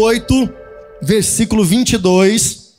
[0.00, 0.54] capítulo 8,
[1.02, 2.74] versículo 22.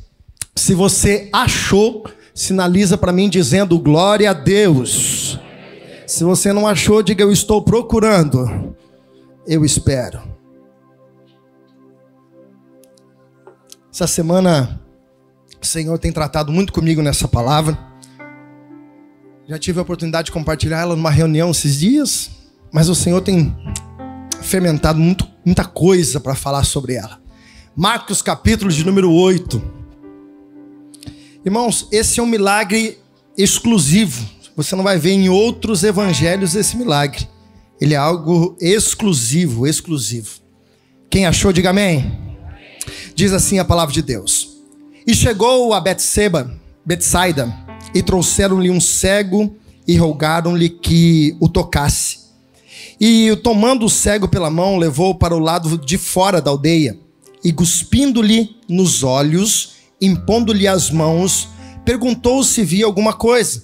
[0.55, 5.39] Se você achou, sinaliza para mim dizendo glória a Deus.
[6.07, 8.75] Se você não achou, diga eu estou procurando.
[9.47, 10.21] Eu espero.
[13.93, 14.81] Essa semana
[15.61, 17.77] o Senhor tem tratado muito comigo nessa palavra.
[19.47, 22.31] Já tive a oportunidade de compartilhar ela numa reunião esses dias,
[22.71, 23.55] mas o Senhor tem
[24.41, 27.21] fermentado muito, muita coisa para falar sobre ela.
[27.75, 29.61] Marcos capítulo de número 8.
[31.45, 32.99] Irmãos, esse é um milagre
[33.37, 34.27] exclusivo.
[34.55, 37.27] Você não vai ver em outros evangelhos esse milagre.
[37.79, 40.39] Ele é algo exclusivo, exclusivo.
[41.09, 42.11] Quem achou, diga amém.
[43.15, 44.61] Diz assim a palavra de Deus.
[45.05, 46.53] E chegou a Betseba,
[46.85, 47.51] Betsaida,
[47.93, 49.55] e trouxeram-lhe um cego
[49.87, 52.20] e rogaram-lhe que o tocasse.
[53.03, 56.99] E tomando o cego pela mão, levou para o lado de fora da aldeia,
[57.43, 61.49] e cuspindo-lhe nos olhos, impondo-lhe as mãos,
[61.83, 63.63] perguntou se via alguma coisa.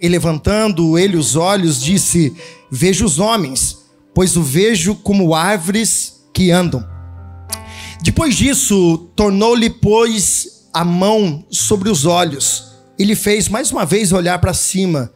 [0.00, 2.36] E levantando ele os olhos, disse:
[2.70, 3.78] Vejo os homens,
[4.14, 6.86] pois o vejo como árvores que andam.
[8.02, 14.12] Depois disso, tornou-lhe, pois, a mão sobre os olhos e lhe fez mais uma vez
[14.12, 15.10] olhar para cima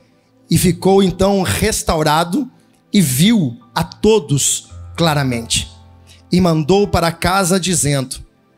[0.50, 2.50] e ficou então restaurado
[2.92, 5.70] e viu a todos claramente.
[6.30, 8.16] E mandou para casa dizendo: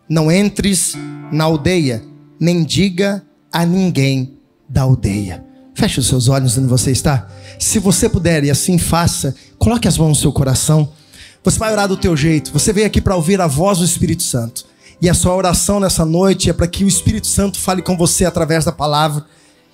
[0.09, 0.95] Não entres
[1.31, 2.03] na aldeia,
[2.39, 4.39] nem diga a ninguém
[4.69, 5.45] da aldeia.
[5.75, 7.29] Feche os seus olhos onde você está.
[7.59, 10.91] Se você puder e assim faça, coloque as mãos no seu coração.
[11.43, 12.53] Você vai orar do teu jeito.
[12.53, 14.67] Você veio aqui para ouvir a voz do Espírito Santo.
[15.01, 18.25] E a sua oração nessa noite é para que o Espírito Santo fale com você
[18.25, 19.25] através da palavra.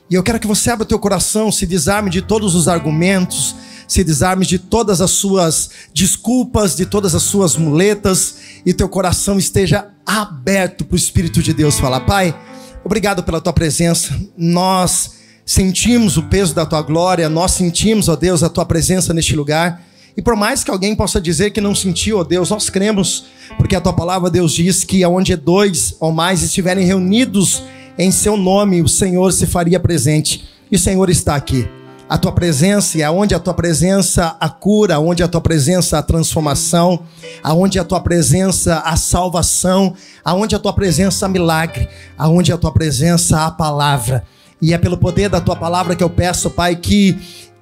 [0.09, 3.55] E eu quero que você abra o teu coração, se desarme de todos os argumentos,
[3.89, 9.39] se desarme de todas as suas desculpas, de todas as suas muletas, e teu coração
[9.39, 12.01] esteja aberto para o Espírito de Deus falar.
[12.01, 12.39] Pai,
[12.85, 14.15] obrigado pela tua presença.
[14.37, 15.13] Nós
[15.45, 19.83] sentimos o peso da tua glória, nós sentimos, ó Deus, a tua presença neste lugar.
[20.15, 23.25] E por mais que alguém possa dizer que não sentiu, ó Deus, nós cremos,
[23.57, 27.63] porque a tua palavra, Deus, diz que aonde dois ou mais estiverem reunidos
[27.97, 30.47] em seu nome, o Senhor se faria presente.
[30.71, 31.78] E o Senhor está aqui.
[32.09, 36.03] A tua presença, e aonde a tua presença a cura, aonde a tua presença a
[36.03, 37.01] transformação,
[37.43, 41.87] aonde a tua presença a salvação, aonde a tua presença a milagre,
[42.17, 44.25] aonde a tua presença a palavra.
[44.61, 47.19] E é pelo poder da tua palavra que eu peço, Pai, que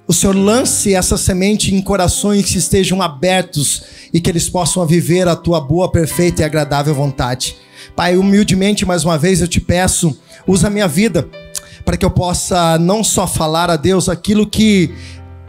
[0.07, 5.27] o Senhor lance essa semente em corações que estejam abertos e que eles possam viver
[5.27, 7.57] a tua boa, perfeita e agradável vontade.
[7.97, 11.29] Pai, humildemente, mais uma vez, eu te peço, usa a minha vida
[11.87, 14.93] para que eu possa não só falar a Deus aquilo que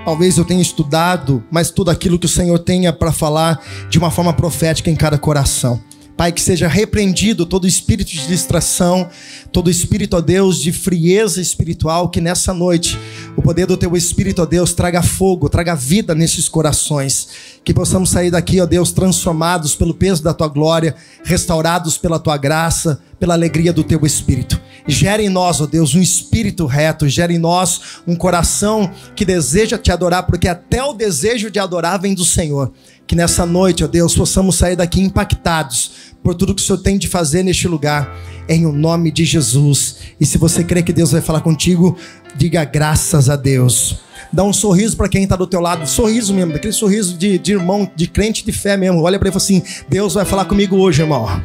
[0.04, 3.60] talvez eu tenha estudado, mas tudo aquilo que o Senhor tenha para falar
[3.90, 5.82] de uma forma profética em cada coração.
[6.16, 9.08] Pai, que seja repreendido todo espírito de distração,
[9.50, 12.96] todo espírito, ó Deus, de frieza espiritual, que nessa noite
[13.36, 17.28] o poder do teu espírito, ó Deus, traga fogo, traga vida nesses corações.
[17.64, 20.94] Que possamos sair daqui, ó Deus, transformados pelo peso da tua glória,
[21.24, 24.60] restaurados pela tua graça, pela alegria do teu espírito.
[24.88, 29.76] Gera em nós, ó Deus, um espírito reto, gera em nós um coração que deseja
[29.76, 32.72] te adorar, porque até o desejo de adorar vem do Senhor.
[33.06, 36.96] Que nessa noite, ó Deus, possamos sair daqui impactados por tudo que o Senhor tem
[36.96, 38.16] de fazer neste lugar,
[38.48, 39.96] em o nome de Jesus.
[40.18, 41.94] E se você crê que Deus vai falar contigo,
[42.34, 43.98] diga graças a Deus.
[44.32, 47.52] Dá um sorriso para quem está do teu lado, sorriso mesmo, aquele sorriso de, de
[47.52, 49.02] irmão, de crente de fé mesmo.
[49.02, 51.42] Olha para ele e fala assim: Deus vai falar comigo hoje, irmão.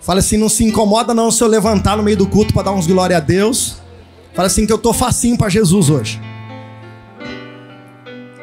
[0.00, 2.72] Fala assim: não se incomoda não se eu levantar no meio do culto para dar
[2.72, 3.76] uns glória a Deus.
[4.34, 6.20] Fala assim que eu tô facinho para Jesus hoje.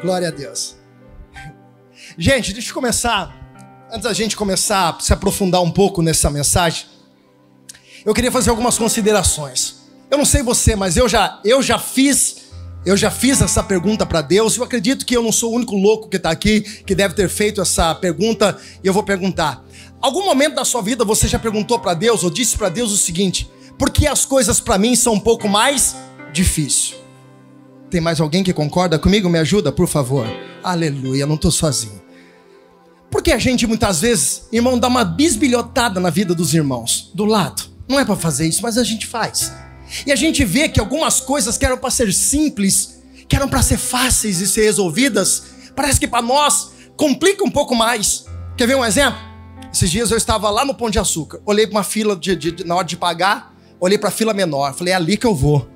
[0.02, 0.76] Glória a Deus.
[2.16, 3.38] Gente, deixa eu começar
[3.90, 6.86] antes da gente começar a se aprofundar um pouco nessa mensagem,
[8.04, 9.76] eu queria fazer algumas considerações.
[10.10, 12.48] Eu não sei você, mas eu já, eu já fiz,
[12.84, 14.56] eu já fiz essa pergunta para Deus.
[14.56, 17.28] Eu acredito que eu não sou o único louco que está aqui que deve ter
[17.28, 18.56] feito essa pergunta.
[18.82, 19.62] E eu vou perguntar:
[20.00, 22.96] algum momento da sua vida você já perguntou para Deus ou disse para Deus o
[22.96, 25.96] seguinte: por que as coisas para mim são um pouco mais
[26.32, 26.96] difíceis?
[27.90, 29.30] Tem mais alguém que concorda comigo?
[29.30, 30.26] Me ajuda, por favor.
[30.62, 32.02] Aleluia, não estou sozinho.
[33.10, 37.62] Porque a gente muitas vezes, irmão, dá uma bisbilhotada na vida dos irmãos, do lado.
[37.88, 39.52] Não é para fazer isso, mas a gente faz.
[40.06, 43.62] E a gente vê que algumas coisas que eram para ser simples, que eram para
[43.62, 48.26] ser fáceis e ser resolvidas, parece que para nós complica um pouco mais.
[48.56, 49.27] Quer ver um exemplo?
[49.72, 52.64] Esses dias eu estava lá no Pão de Açúcar, olhei para uma fila de, de,
[52.64, 55.68] na hora de pagar, olhei para a fila menor, falei, é ali que eu vou.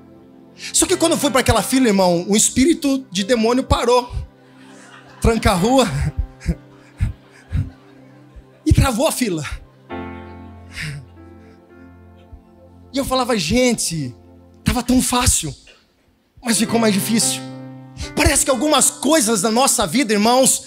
[0.73, 4.11] Só que quando eu fui para aquela fila, irmão, um espírito de demônio parou.
[5.21, 5.87] Tranca a rua,
[8.83, 9.45] travou a fila.
[12.93, 14.13] E eu falava, gente,
[14.65, 15.55] tava tão fácil,
[16.43, 17.41] mas ficou mais difícil.
[18.17, 20.67] Parece que algumas coisas da nossa vida, irmãos,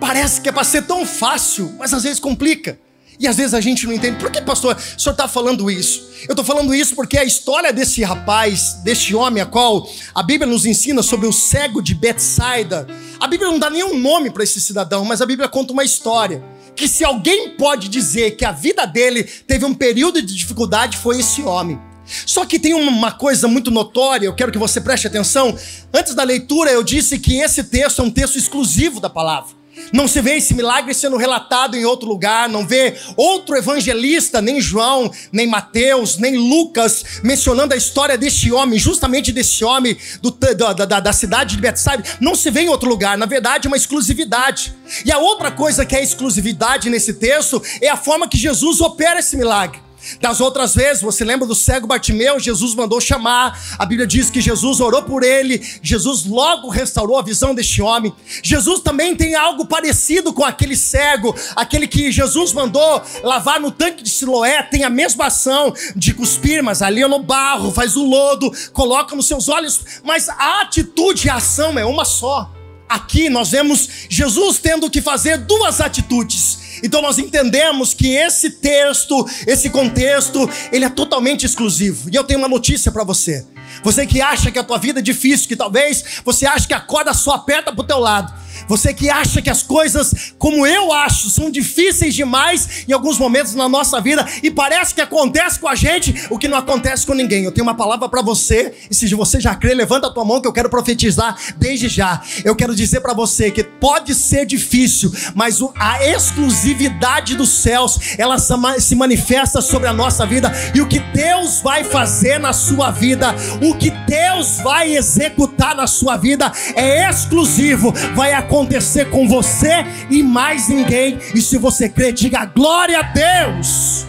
[0.00, 2.78] parece que é para ser tão fácil, mas às vezes complica.
[3.18, 4.18] E às vezes a gente não entende.
[4.18, 6.10] Por que, pastor, o senhor está falando isso?
[6.28, 10.50] Eu estou falando isso porque a história desse rapaz, deste homem, a qual a Bíblia
[10.50, 12.86] nos ensina sobre o cego de Betsaida.
[13.18, 16.44] A Bíblia não dá nenhum nome para esse cidadão, mas a Bíblia conta uma história.
[16.74, 21.20] Que se alguém pode dizer que a vida dele teve um período de dificuldade, foi
[21.20, 21.80] esse homem.
[22.26, 25.56] Só que tem uma coisa muito notória, eu quero que você preste atenção.
[25.92, 29.55] Antes da leitura, eu disse que esse texto é um texto exclusivo da palavra.
[29.92, 34.60] Não se vê esse milagre sendo relatado em outro lugar, não vê outro evangelista, nem
[34.60, 40.72] João, nem Mateus, nem Lucas, mencionando a história deste homem, justamente desse homem do, da,
[40.72, 42.08] da, da cidade de Betsabe.
[42.20, 44.74] Não se vê em outro lugar, na verdade, é uma exclusividade.
[45.04, 49.20] E a outra coisa que é exclusividade nesse texto é a forma que Jesus opera
[49.20, 49.85] esse milagre.
[50.20, 52.38] Das outras vezes, você lembra do cego Bartimeu?
[52.38, 53.58] Jesus mandou chamar.
[53.78, 55.64] A Bíblia diz que Jesus orou por ele.
[55.82, 58.14] Jesus logo restaurou a visão deste homem.
[58.42, 64.02] Jesus também tem algo parecido com aquele cego, aquele que Jesus mandou lavar no tanque
[64.02, 64.62] de Siloé.
[64.62, 69.14] Tem a mesma ação de cuspir, mas ali é no barro, faz o lodo, coloca
[69.16, 69.80] nos seus olhos.
[70.04, 72.52] Mas a atitude e a ação é uma só.
[72.88, 79.26] Aqui nós vemos Jesus tendo que fazer duas atitudes então nós entendemos que esse texto,
[79.46, 82.08] esse contexto, ele é totalmente exclusivo.
[82.10, 83.46] E eu tenho uma notícia para você.
[83.82, 86.80] Você que acha que a tua vida é difícil, que talvez você acha que a
[86.80, 88.32] corda só aperta pro teu lado.
[88.68, 93.54] Você que acha que as coisas, como eu acho, são difíceis demais em alguns momentos
[93.54, 97.14] na nossa vida e parece que acontece com a gente o que não acontece com
[97.14, 97.44] ninguém.
[97.44, 100.40] Eu tenho uma palavra para você e se você já crê, levanta a tua mão
[100.40, 102.20] que eu quero profetizar desde já.
[102.44, 108.36] Eu quero dizer para você que pode ser difícil, mas a exclusividade dos céus, ela
[108.38, 113.34] se manifesta sobre a nossa vida e o que Deus vai fazer na sua vida,
[113.62, 119.84] o que Deus vai executar na sua vida é exclusivo, vai acontecer acontecer com você
[120.10, 121.18] e mais ninguém.
[121.34, 124.06] E se você crê, diga glória a Deus.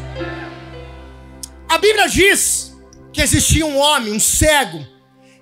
[1.68, 2.74] A Bíblia diz
[3.12, 4.86] que existia um homem, um cego.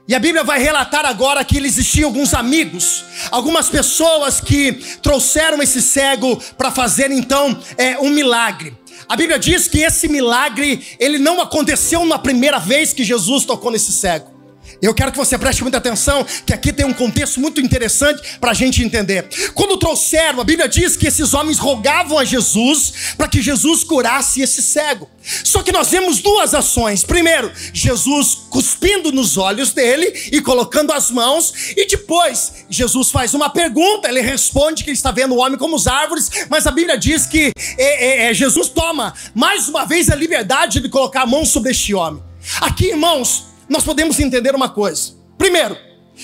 [0.08, 5.82] E a Bíblia vai relatar agora que existiam alguns amigos, algumas pessoas que trouxeram esse
[5.82, 8.76] cego para fazer então é, um milagre.
[9.08, 13.72] A Bíblia diz que esse milagre ele não aconteceu na primeira vez que Jesus tocou
[13.72, 14.35] nesse cego.
[14.82, 18.52] Eu quero que você preste muita atenção, que aqui tem um contexto muito interessante para
[18.52, 19.28] a gente entender.
[19.54, 24.42] Quando trouxeram, a Bíblia diz que esses homens rogavam a Jesus para que Jesus curasse
[24.42, 25.10] esse cego.
[25.44, 27.04] Só que nós vemos duas ações.
[27.04, 33.50] Primeiro, Jesus cuspindo nos olhos dele e colocando as mãos, e depois Jesus faz uma
[33.50, 36.98] pergunta, ele responde que ele está vendo o homem como as árvores, mas a Bíblia
[36.98, 41.26] diz que é, é, é, Jesus toma mais uma vez a liberdade de colocar a
[41.26, 42.22] mão sobre este homem.
[42.62, 45.14] Aqui, irmãos, nós podemos entender uma coisa.
[45.38, 45.78] Primeiro,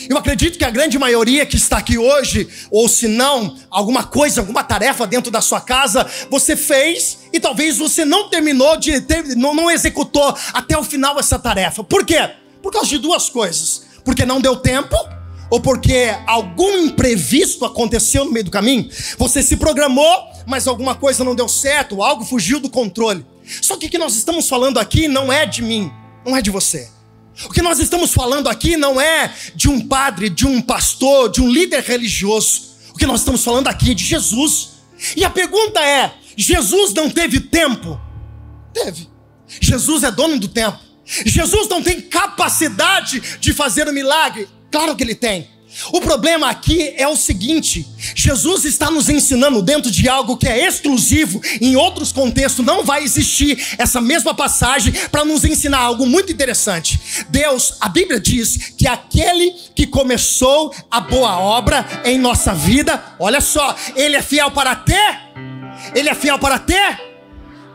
[0.10, 4.40] eu acredito que a grande maioria que está aqui hoje, ou se não, alguma coisa,
[4.40, 9.36] alguma tarefa dentro da sua casa, você fez e talvez você não terminou de ter,
[9.36, 11.84] não, não executou até o final essa tarefa.
[11.84, 12.32] Por quê?
[12.62, 13.84] Por causa de duas coisas.
[14.06, 14.96] Porque não deu tempo
[15.50, 18.90] ou porque algum imprevisto aconteceu no meio do caminho.
[19.18, 23.26] Você se programou, mas alguma coisa não deu certo, algo fugiu do controle.
[23.62, 25.92] Só que o que nós estamos falando aqui não é de mim,
[26.26, 26.90] não é de você.
[27.46, 31.42] O que nós estamos falando aqui não é de um padre, de um pastor, de
[31.42, 32.72] um líder religioso.
[32.94, 34.72] O que nós estamos falando aqui é de Jesus.
[35.16, 38.00] E a pergunta é: Jesus não teve tempo?
[38.74, 39.10] Teve.
[39.60, 40.80] Jesus é dono do tempo.
[41.06, 44.48] Jesus não tem capacidade de fazer o um milagre?
[44.72, 45.50] Claro que ele tem.
[45.92, 50.68] O problema aqui é o seguinte: Jesus está nos ensinando dentro de algo que é
[50.68, 56.32] exclusivo, em outros contextos não vai existir essa mesma passagem para nos ensinar algo muito
[56.32, 57.00] interessante.
[57.30, 63.42] Deus, a Bíblia diz que aquele que começou a boa obra em nossa vida, olha
[63.42, 65.20] só, ele é fiel para ter,
[65.96, 67.12] ele é fiel para ter.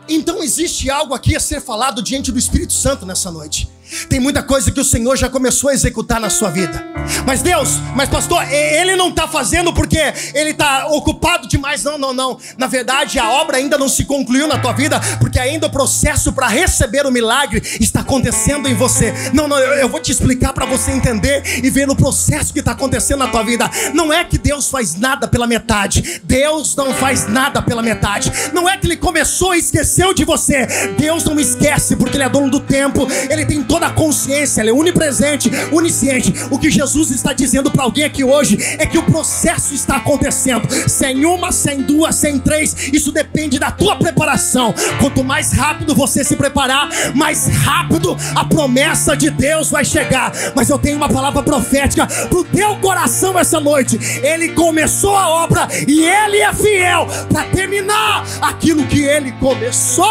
[0.09, 3.67] Então existe algo aqui a ser falado diante do Espírito Santo nessa noite.
[4.09, 6.85] Tem muita coisa que o Senhor já começou a executar na sua vida.
[7.25, 9.99] Mas Deus, mas pastor, ele não está fazendo porque
[10.33, 11.83] ele está ocupado demais.
[11.83, 12.37] Não, não, não.
[12.57, 16.33] Na verdade, a obra ainda não se concluiu na tua vida, porque ainda o processo
[16.33, 19.13] para receber o milagre está acontecendo em você.
[19.33, 22.71] Não, não, eu vou te explicar para você entender e ver o processo que está
[22.71, 23.69] acontecendo na tua vida.
[23.93, 26.21] Não é que Deus faz nada pela metade.
[26.23, 28.31] Deus não faz nada pela metade.
[28.53, 30.65] Não é que ele começou e esqueceu de você.
[30.97, 33.07] Deus não esquece porque ele é dono do tempo.
[33.29, 36.33] Ele tem todo toda a consciência, ela é onipresente, onisciente.
[36.49, 40.67] O que Jesus está dizendo para alguém aqui hoje é que o processo está acontecendo.
[40.89, 44.73] Sem uma, sem duas, sem três, isso depende da tua preparação.
[44.99, 50.31] Quanto mais rápido você se preparar, mais rápido a promessa de Deus vai chegar.
[50.55, 53.99] Mas eu tenho uma palavra profética para o teu coração essa noite.
[54.23, 60.07] Ele começou a obra e ele é fiel para terminar aquilo que ele começou.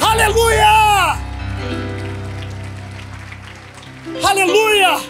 [0.00, 1.23] Aleluia!
[4.22, 5.00] Aleluia!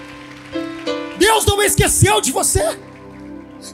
[1.18, 2.78] Deus não esqueceu de você.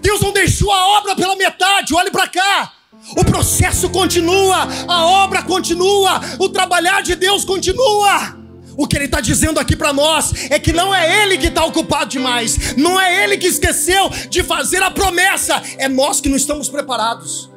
[0.00, 1.94] Deus não deixou a obra pela metade.
[1.94, 2.72] Olhe para cá.
[3.16, 8.38] O processo continua, a obra continua, o trabalhar de Deus continua.
[8.76, 11.64] O que ele está dizendo aqui para nós é que não é ele que está
[11.64, 16.36] ocupado demais, não é ele que esqueceu de fazer a promessa, é nós que não
[16.36, 17.50] estamos preparados.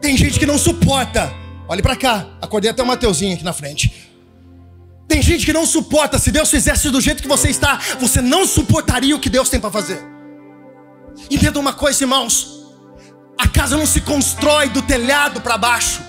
[0.00, 1.32] Tem gente que não suporta.
[1.66, 4.03] Olhe para cá, acordei até o Mateuzinho aqui na frente.
[5.06, 6.18] Tem gente que não suporta.
[6.18, 9.60] Se Deus fizesse do jeito que você está, você não suportaria o que Deus tem
[9.60, 10.02] para fazer.
[11.30, 12.64] Entenda uma coisa, irmãos:
[13.38, 16.00] a casa não se constrói do telhado para baixo.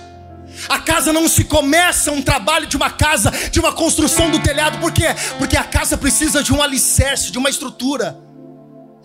[0.68, 4.78] A casa não se começa um trabalho de uma casa, de uma construção do telhado,
[4.78, 5.08] por quê?
[5.38, 8.18] Porque a casa precisa de um alicerce, de uma estrutura.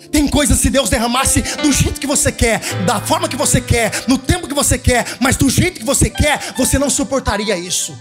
[0.10, 3.91] Tem coisas se Deus derramasse do jeito que você quer, da forma que você quer,
[4.07, 7.95] no tempo que você quer, mas do jeito que você quer, você não suportaria isso.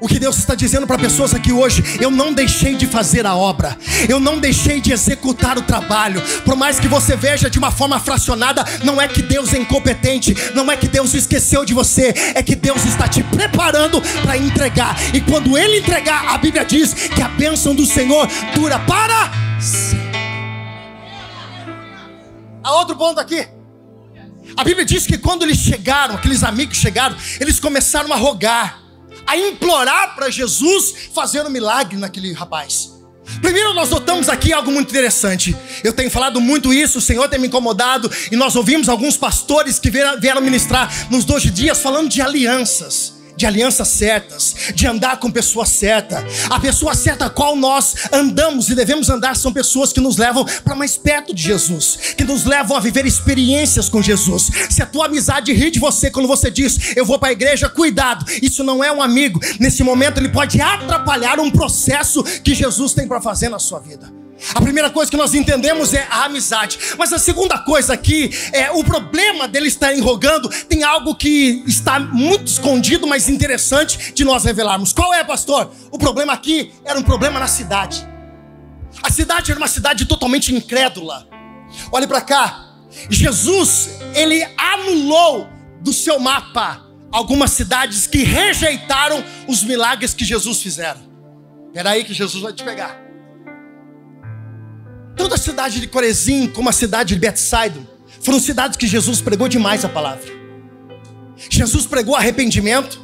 [0.00, 3.34] O que Deus está dizendo para pessoas aqui hoje, eu não deixei de fazer a
[3.34, 3.76] obra,
[4.08, 6.22] eu não deixei de executar o trabalho.
[6.44, 10.36] Por mais que você veja de uma forma fracionada, não é que Deus é incompetente,
[10.54, 14.96] não é que Deus esqueceu de você, é que Deus está te preparando para entregar.
[15.12, 20.08] E quando Ele entregar, a Bíblia diz que a bênção do Senhor dura para sempre.
[22.62, 23.48] Há outro ponto aqui.
[24.56, 28.87] A Bíblia diz que quando eles chegaram, aqueles amigos chegaram, eles começaram a rogar
[29.28, 32.94] a implorar para Jesus fazer um milagre naquele rapaz.
[33.42, 35.54] Primeiro, nós notamos aqui algo muito interessante.
[35.84, 39.78] Eu tenho falado muito isso, o Senhor tem me incomodado, e nós ouvimos alguns pastores
[39.78, 45.30] que vieram ministrar nos 12 dias falando de alianças de alianças certas, de andar com
[45.30, 46.26] pessoa certa.
[46.50, 50.44] A pessoa certa a qual nós andamos e devemos andar são pessoas que nos levam
[50.64, 54.50] para mais perto de Jesus, que nos levam a viver experiências com Jesus.
[54.68, 57.68] Se a tua amizade ri de você quando você diz, eu vou para a igreja,
[57.68, 59.38] cuidado, isso não é um amigo.
[59.60, 64.17] Nesse momento ele pode atrapalhar um processo que Jesus tem para fazer na sua vida.
[64.54, 66.78] A primeira coisa que nós entendemos é a amizade.
[66.96, 71.98] Mas a segunda coisa aqui é o problema dele estar rogando tem algo que está
[71.98, 74.92] muito escondido, mas interessante de nós revelarmos.
[74.92, 75.72] Qual é, pastor?
[75.90, 78.06] O problema aqui era um problema na cidade.
[79.02, 81.26] A cidade era uma cidade totalmente incrédula.
[81.92, 82.64] Olhe para cá.
[83.10, 85.48] Jesus, ele anulou
[85.80, 91.00] do seu mapa algumas cidades que rejeitaram os milagres que Jesus fizeram.
[91.66, 93.07] Espera aí que Jesus vai te pegar.
[95.18, 97.80] Tanto a cidade de Corezim como a cidade de Betsaida
[98.20, 100.32] foram cidades que Jesus pregou demais a palavra.
[101.50, 103.00] Jesus pregou arrependimento,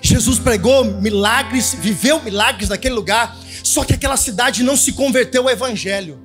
[0.00, 5.50] Jesus pregou milagres, viveu milagres naquele lugar, só que aquela cidade não se converteu ao
[5.50, 6.20] evangelho.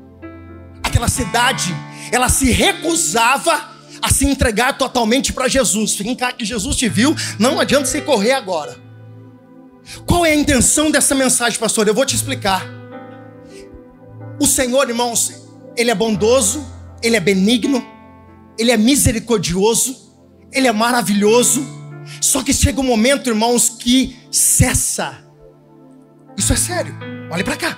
[0.83, 1.75] Aquela cidade,
[2.11, 3.71] ela se recusava
[4.01, 5.95] a se entregar totalmente para Jesus.
[5.95, 8.75] Fica em casa que Jesus te viu, não adianta você correr agora.
[10.05, 11.87] Qual é a intenção dessa mensagem, pastor?
[11.87, 12.80] Eu vou te explicar.
[14.41, 15.31] O Senhor, irmãos,
[15.77, 16.65] Ele é bondoso,
[17.03, 17.85] Ele é benigno,
[18.57, 20.17] Ele é misericordioso,
[20.51, 21.63] Ele é maravilhoso.
[22.19, 25.23] Só que chega um momento, irmãos, que cessa.
[26.35, 26.97] Isso é sério.
[27.31, 27.77] Olhe para cá.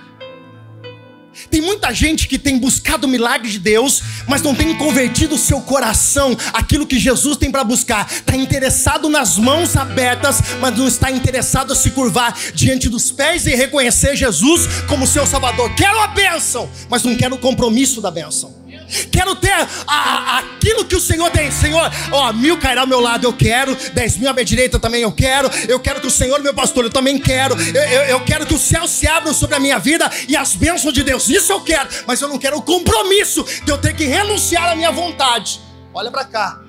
[1.50, 5.38] Tem muita gente que tem buscado o milagre de Deus, mas não tem convertido o
[5.38, 8.08] seu coração aquilo que Jesus tem para buscar.
[8.12, 13.46] Está interessado nas mãos abertas, mas não está interessado a se curvar diante dos pés
[13.46, 15.74] e reconhecer Jesus como seu Salvador.
[15.76, 18.63] Quero a bênção, mas não quero o compromisso da bênção.
[19.12, 21.52] Quero ter a, a, aquilo que o Senhor tem.
[21.52, 23.76] Senhor, ó, mil cairá ao meu lado, eu quero.
[23.94, 25.50] Dez mil à minha direita também eu quero.
[25.68, 27.56] Eu quero que o Senhor, meu pastor, eu também quero.
[27.60, 30.56] Eu, eu, eu quero que o céu se abra sobre a minha vida e as
[30.56, 31.30] bênçãos de Deus.
[31.30, 31.90] Isso eu quero.
[32.08, 35.60] Mas eu não quero o compromisso de eu ter que renunciar à minha vontade.
[35.94, 36.63] Olha para cá.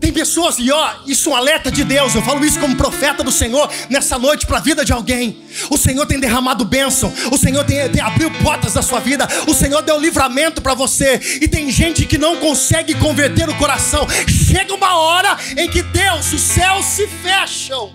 [0.00, 2.14] Tem pessoas, e ó, isso é um alerta de Deus.
[2.14, 5.44] Eu falo isso como profeta do Senhor nessa noite para a vida de alguém.
[5.70, 9.54] O Senhor tem derramado bênção, o Senhor tem, tem abriu portas da sua vida, o
[9.54, 11.20] Senhor deu livramento para você.
[11.40, 14.06] E tem gente que não consegue converter o coração.
[14.28, 17.92] Chega uma hora em que Deus, os céus se fecham.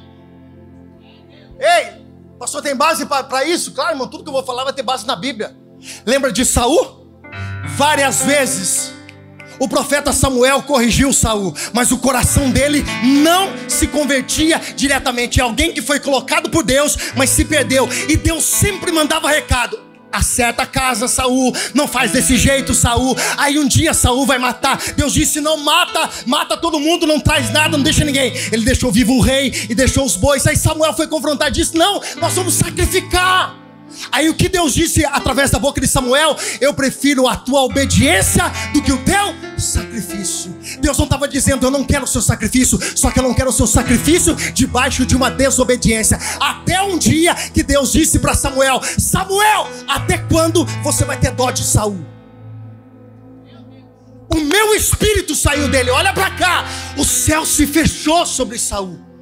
[1.60, 2.04] Ei,
[2.38, 3.72] pastor, tem base para isso?
[3.72, 5.56] Claro, irmão, tudo que eu vou falar vai ter base na Bíblia.
[6.06, 7.04] Lembra de Saul?
[7.76, 8.93] Várias vezes
[9.64, 12.84] o profeta Samuel corrigiu Saul, mas o coração dele
[13.24, 15.40] não se convertia diretamente.
[15.40, 17.88] É alguém que foi colocado por Deus, mas se perdeu.
[18.10, 19.80] E Deus sempre mandava recado:
[20.12, 23.16] acerta a casa, Saul, não faz desse jeito, Saul.
[23.38, 24.78] Aí um dia Saul vai matar.
[24.98, 28.34] Deus disse: não mata, mata todo mundo, não traz nada, não deixa ninguém.
[28.52, 30.46] Ele deixou vivo o rei e deixou os bois.
[30.46, 33.63] Aí Samuel foi confrontar e disse: não, nós vamos sacrificar.
[34.12, 36.36] Aí o que Deus disse através da boca de Samuel?
[36.60, 40.56] Eu prefiro a tua obediência do que o teu sacrifício.
[40.80, 43.50] Deus não estava dizendo, eu não quero o seu sacrifício, só que eu não quero
[43.50, 46.20] o seu sacrifício debaixo de uma desobediência.
[46.40, 51.52] Até um dia que Deus disse para Samuel: Samuel, até quando você vai ter dó
[51.52, 52.06] de Saul?
[54.30, 56.66] O meu espírito saiu dele, olha para cá,
[56.98, 59.13] o céu se fechou sobre Saul.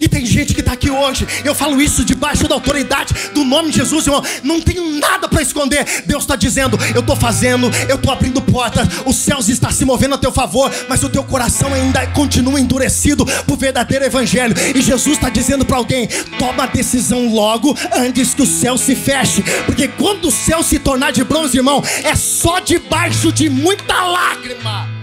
[0.00, 3.70] E tem gente que está aqui hoje, eu falo isso debaixo da autoridade do nome
[3.70, 4.22] de Jesus, irmão.
[4.42, 5.84] Não tenho nada para esconder.
[6.06, 10.14] Deus está dizendo: Eu estou fazendo, eu estou abrindo portas, os céus estão se movendo
[10.14, 14.54] a teu favor, mas o teu coração ainda continua endurecido para o verdadeiro evangelho.
[14.74, 18.94] E Jesus está dizendo para alguém: Toma a decisão logo antes que o céu se
[18.94, 24.02] feche, porque quando o céu se tornar de bronze, irmão, é só debaixo de muita
[24.02, 24.93] lágrima.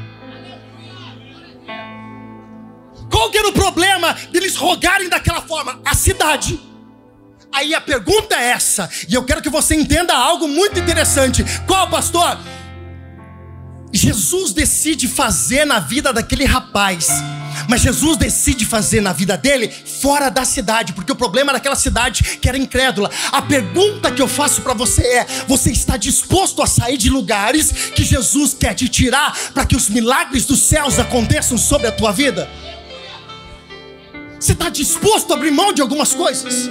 [3.11, 5.79] Qual que era o problema deles rogarem daquela forma?
[5.85, 6.59] A cidade.
[7.53, 11.43] Aí a pergunta é essa, e eu quero que você entenda algo muito interessante.
[11.67, 12.39] Qual, pastor?
[13.93, 17.09] Jesus decide fazer na vida daquele rapaz,
[17.67, 22.23] mas Jesus decide fazer na vida dele fora da cidade, porque o problema daquela cidade
[22.37, 23.11] que era incrédula.
[23.33, 27.71] A pergunta que eu faço para você é: você está disposto a sair de lugares
[27.93, 32.13] que Jesus quer te tirar para que os milagres dos céus aconteçam sobre a tua
[32.13, 32.49] vida?
[34.41, 36.67] Você está disposto a abrir mão de algumas coisas?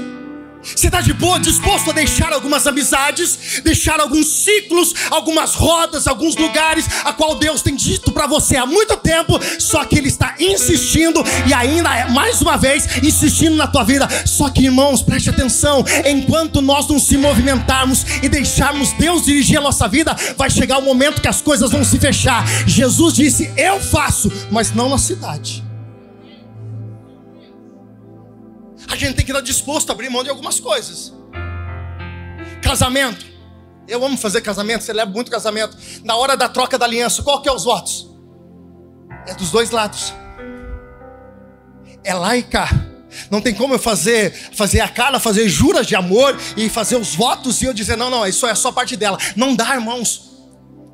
[0.60, 6.34] Você está de boa, disposto a deixar algumas amizades, deixar alguns ciclos, algumas rodas, alguns
[6.34, 10.34] lugares, a qual Deus tem dito para você há muito tempo, só que Ele está
[10.40, 14.08] insistindo e ainda mais uma vez insistindo na tua vida.
[14.26, 19.62] Só que, irmãos, preste atenção: enquanto nós não se movimentarmos e deixarmos Deus dirigir a
[19.62, 22.44] nossa vida, vai chegar o momento que as coisas vão se fechar.
[22.66, 25.69] Jesus disse: Eu faço, mas não na cidade.
[28.90, 31.12] A gente tem que estar disposto a abrir mão de algumas coisas.
[32.60, 33.24] Casamento.
[33.86, 35.76] Eu amo fazer casamento, celebro muito casamento.
[36.04, 38.10] Na hora da troca da aliança, qual que é os votos?
[39.26, 40.12] É dos dois lados.
[42.02, 42.68] É lá e cá.
[43.30, 47.14] Não tem como eu fazer, fazer a cara, fazer juras de amor e fazer os
[47.14, 49.18] votos e eu dizer, não, não, isso é só parte dela.
[49.36, 50.29] Não dá, irmãos.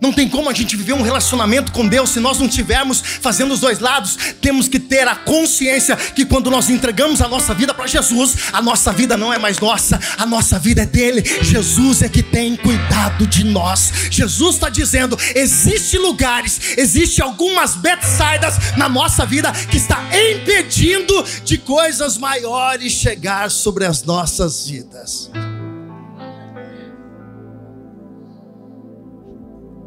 [0.00, 3.54] Não tem como a gente viver um relacionamento com Deus se nós não tivermos fazendo
[3.54, 4.16] os dois lados.
[4.40, 8.60] Temos que ter a consciência que quando nós entregamos a nossa vida para Jesus, a
[8.60, 11.22] nossa vida não é mais nossa, a nossa vida é dele.
[11.42, 13.92] Jesus é que tem cuidado de nós.
[14.10, 21.58] Jesus está dizendo: existe lugares, existe algumas Bethsaidas na nossa vida que está impedindo de
[21.58, 25.30] coisas maiores chegar sobre as nossas vidas.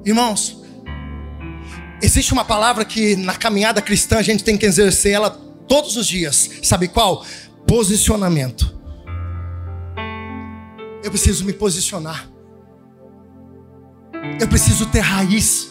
[0.06, 0.62] Irmãos,
[2.02, 5.30] existe uma palavra que na caminhada cristã a gente tem que exercer ela
[5.68, 6.50] todos os dias.
[6.64, 7.26] Sabe qual?
[7.68, 8.78] Posicionamento.
[11.04, 12.28] Eu preciso me posicionar.
[14.40, 15.70] Eu preciso ter raiz.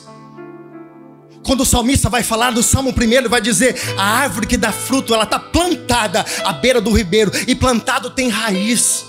[1.43, 5.15] Quando o salmista vai falar do Salmo primeiro, vai dizer: a árvore que dá fruto,
[5.15, 9.08] ela está plantada à beira do ribeiro, e plantado tem raiz.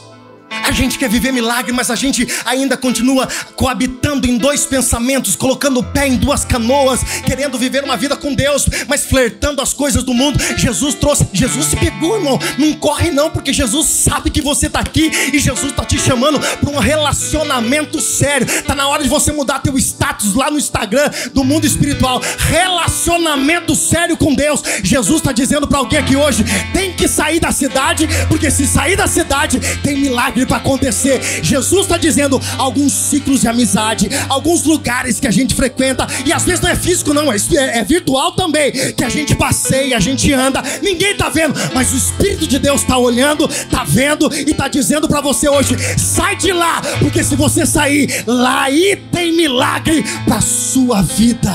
[0.70, 5.80] A gente quer viver milagre, mas a gente ainda continua coabitando em dois pensamentos, colocando
[5.80, 10.04] o pé em duas canoas, querendo viver uma vida com Deus, mas flertando as coisas
[10.04, 10.40] do mundo.
[10.58, 12.38] Jesus trouxe, Jesus se pegou, irmão.
[12.60, 16.40] Não corre não, porque Jesus sabe que você está aqui e Jesus está te chamando
[16.40, 18.46] para um relacionamento sério.
[18.62, 22.22] Tá na hora de você mudar teu status lá no Instagram do mundo espiritual.
[22.38, 24.62] Relacionamento sério com Deus.
[24.84, 28.96] Jesus está dizendo para alguém aqui hoje: tem que sair da cidade, porque se sair
[28.96, 31.20] da cidade tem milagre para acontecer.
[31.42, 36.44] Jesus está dizendo alguns ciclos de amizade, alguns lugares que a gente frequenta, e às
[36.44, 40.00] vezes não é físico, não, é, é, é virtual também, que a gente passeia, a
[40.00, 44.52] gente anda, ninguém está vendo, mas o Espírito de Deus está olhando, está vendo e
[44.52, 49.36] está dizendo para você hoje: sai de lá, porque se você sair, lá aí tem
[49.36, 51.54] milagre para sua vida.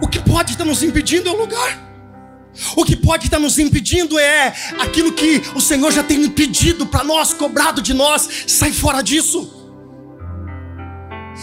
[0.00, 1.91] O que pode estar nos impedindo é o lugar.
[2.76, 7.02] O que pode estar nos impedindo é aquilo que o Senhor já tem impedido para
[7.02, 8.28] nós, cobrado de nós.
[8.46, 9.62] Sai fora disso.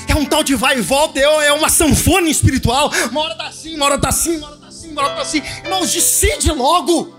[0.07, 2.91] É um tal de vai e volta, é, é uma sanfona espiritual.
[3.11, 5.21] Uma hora está assim, uma hora está assim, uma hora está assim, uma hora está
[5.21, 5.41] assim.
[5.63, 7.18] Irmãos, decide logo.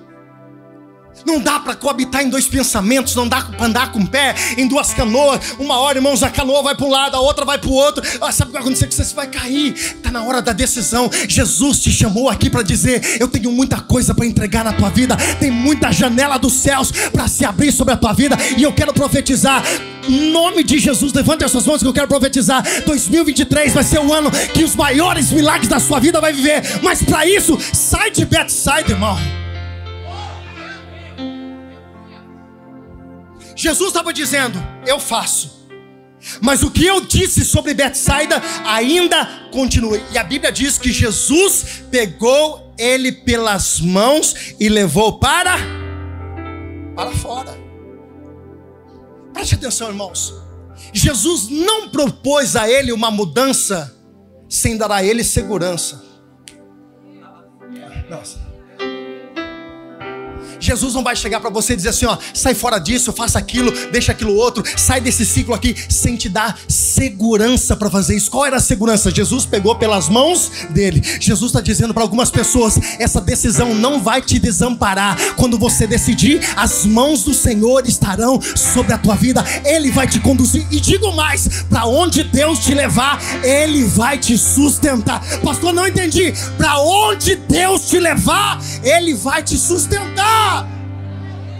[1.24, 4.66] Não dá para coabitar em dois pensamentos, não dá para andar com o pé em
[4.66, 5.54] duas canoas.
[5.58, 8.02] Uma hora, irmãos, a canoa vai para um lado, a outra vai para o outro.
[8.20, 8.86] Ah, sabe o que vai acontecer?
[8.86, 9.74] Que você vai cair.
[9.74, 11.10] Está na hora da decisão.
[11.28, 15.16] Jesus te chamou aqui para dizer: Eu tenho muita coisa para entregar na tua vida.
[15.38, 18.36] Tem muita janela dos céus para se abrir sobre a tua vida.
[18.56, 19.62] E eu quero profetizar.
[20.08, 22.64] Em nome de Jesus, levante as suas mãos que eu quero profetizar.
[22.86, 26.62] 2023 vai ser o ano que os maiores milagres da sua vida vai viver.
[26.82, 29.18] Mas para isso, sai de Bethsaida, irmão.
[33.60, 35.60] Jesus estava dizendo: Eu faço.
[36.40, 40.00] Mas o que eu disse sobre Betsaida ainda continua.
[40.10, 45.58] E a Bíblia diz que Jesus pegou ele pelas mãos e levou para
[46.96, 47.54] para fora.
[49.34, 50.34] Preste atenção, irmãos.
[50.92, 53.94] Jesus não propôs a ele uma mudança
[54.48, 56.02] sem dar a ele segurança.
[58.08, 58.49] Nossa.
[60.60, 63.72] Jesus não vai chegar para você e dizer assim, ó, sai fora disso, faça aquilo,
[63.90, 68.30] deixa aquilo outro, sai desse ciclo aqui, sem te dar segurança para fazer isso.
[68.30, 69.10] Qual era a segurança?
[69.10, 71.02] Jesus pegou pelas mãos dele.
[71.20, 75.16] Jesus está dizendo para algumas pessoas: essa decisão não vai te desamparar.
[75.36, 79.44] Quando você decidir, as mãos do Senhor estarão sobre a tua vida.
[79.64, 80.66] Ele vai te conduzir.
[80.70, 85.24] E digo mais: para onde Deus te levar, Ele vai te sustentar.
[85.40, 86.32] Pastor, não entendi.
[86.56, 90.49] Para onde Deus te levar, Ele vai te sustentar.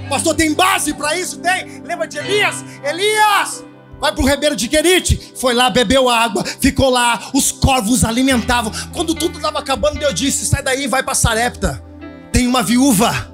[0.08, 1.38] Pastor, tem base para isso?
[1.38, 1.82] Tem.
[1.82, 2.64] Lembra de Elias?
[2.82, 3.64] Elias!
[4.00, 5.34] Vai para o ribeiro de Querite.
[5.36, 8.72] Foi lá, bebeu água, ficou lá, os corvos alimentavam.
[8.92, 11.84] Quando tudo estava acabando, Deus disse: sai daí, vai para Sarepta.
[12.32, 13.32] Tem uma viúva,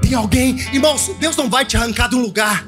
[0.00, 0.56] tem alguém.
[0.72, 2.64] Irmãos, Deus não vai te arrancar de um lugar.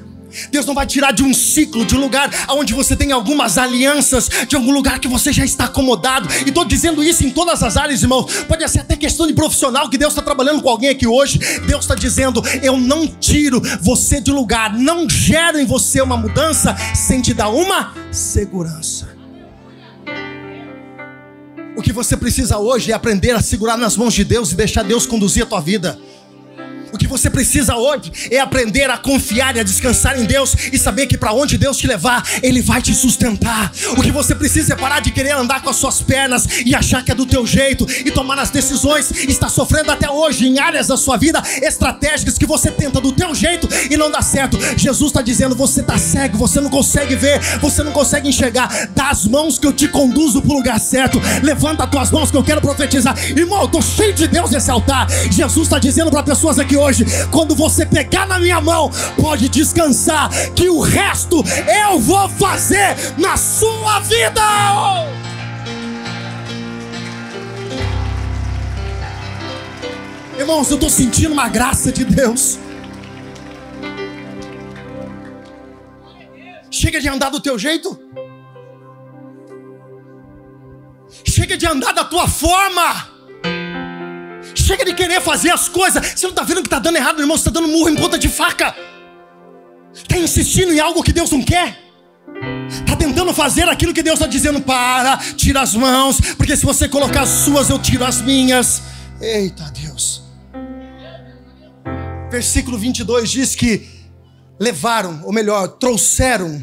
[0.51, 4.29] Deus não vai tirar de um ciclo, de um lugar onde você tem algumas alianças,
[4.47, 6.29] de algum lugar que você já está acomodado.
[6.45, 8.27] E estou dizendo isso em todas as áreas, irmão.
[8.47, 11.39] Pode ser até questão de profissional que Deus está trabalhando com alguém aqui hoje.
[11.67, 16.77] Deus está dizendo: eu não tiro você de lugar, não gero em você uma mudança
[16.95, 19.19] sem te dar uma segurança.
[21.77, 24.83] O que você precisa hoje é aprender a segurar nas mãos de Deus e deixar
[24.83, 25.97] Deus conduzir a tua vida.
[26.99, 30.77] O que você precisa hoje é aprender a confiar e a descansar em Deus e
[30.77, 33.71] saber que para onde Deus te levar, Ele vai te sustentar.
[33.97, 37.05] O que você precisa é parar de querer andar com as suas pernas e achar
[37.05, 39.13] que é do teu jeito e tomar as decisões.
[39.13, 43.33] Está sofrendo até hoje em áreas da sua vida estratégicas que você tenta do teu
[43.33, 44.59] jeito e não dá certo.
[44.77, 48.89] Jesus está dizendo: você está cego, você não consegue ver, você não consegue enxergar.
[48.91, 51.21] Dá as mãos que eu te conduzo para o lugar certo.
[51.45, 53.17] Levanta as tuas mãos que eu quero profetizar.
[53.37, 55.07] Irmão, eu estou cheio de Deus nesse altar.
[55.31, 60.31] Jesus está dizendo para pessoas aqui hoje: quando você pegar na minha mão, pode descansar,
[60.55, 61.45] que o resto
[61.87, 64.43] eu vou fazer na sua vida.
[70.39, 72.59] Irmãos, eu estou sentindo uma graça de Deus.
[76.71, 77.99] Chega de andar do teu jeito.
[81.25, 83.18] Chega de andar da tua forma.
[84.59, 86.05] Chega de querer fazer as coisas.
[86.05, 87.37] Você não está vendo que está dando errado, irmão?
[87.37, 88.75] Você está dando murro em ponta de faca.
[89.95, 91.79] Está insistindo em algo que Deus não quer.
[92.69, 94.61] Está tentando fazer aquilo que Deus está dizendo.
[94.61, 96.21] Para, tira as mãos.
[96.37, 98.83] Porque se você colocar as suas, eu tiro as minhas.
[99.21, 100.23] Eita Deus.
[102.31, 103.89] Versículo 22 diz que
[104.61, 106.63] levaram, ou melhor, trouxeram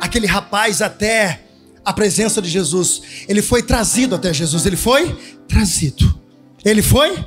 [0.00, 1.42] aquele rapaz até
[1.84, 3.02] a presença de Jesus.
[3.28, 4.64] Ele foi trazido até Jesus.
[4.64, 5.14] Ele foi
[5.46, 6.23] trazido.
[6.64, 7.26] Ele foi?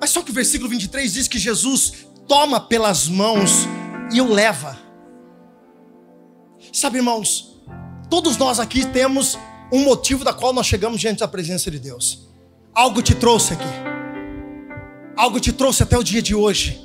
[0.00, 3.68] Mas só que o versículo 23 diz que Jesus toma pelas mãos
[4.12, 4.76] e o leva.
[6.72, 7.60] Sabe, irmãos,
[8.10, 9.38] todos nós aqui temos
[9.72, 12.28] um motivo da qual nós chegamos diante da presença de Deus.
[12.74, 13.64] Algo te trouxe aqui.
[15.16, 16.80] Algo te trouxe até o dia de hoje.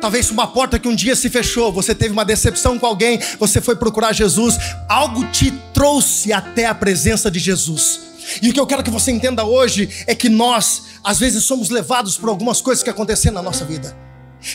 [0.00, 3.60] Talvez uma porta que um dia se fechou, você teve uma decepção com alguém, você
[3.60, 4.56] foi procurar Jesus,
[4.88, 8.11] algo te trouxe até a presença de Jesus.
[8.40, 11.70] E o que eu quero que você entenda hoje é que nós, às vezes, somos
[11.70, 13.96] levados por algumas coisas que aconteceram na nossa vida.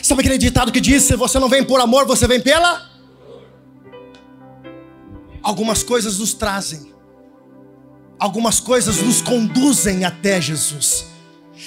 [0.02, 2.88] Sabe aquele ditado que diz: se você não vem por amor, você vem pela?
[5.42, 6.92] Algumas coisas nos trazem,
[8.18, 11.06] algumas coisas nos conduzem até Jesus.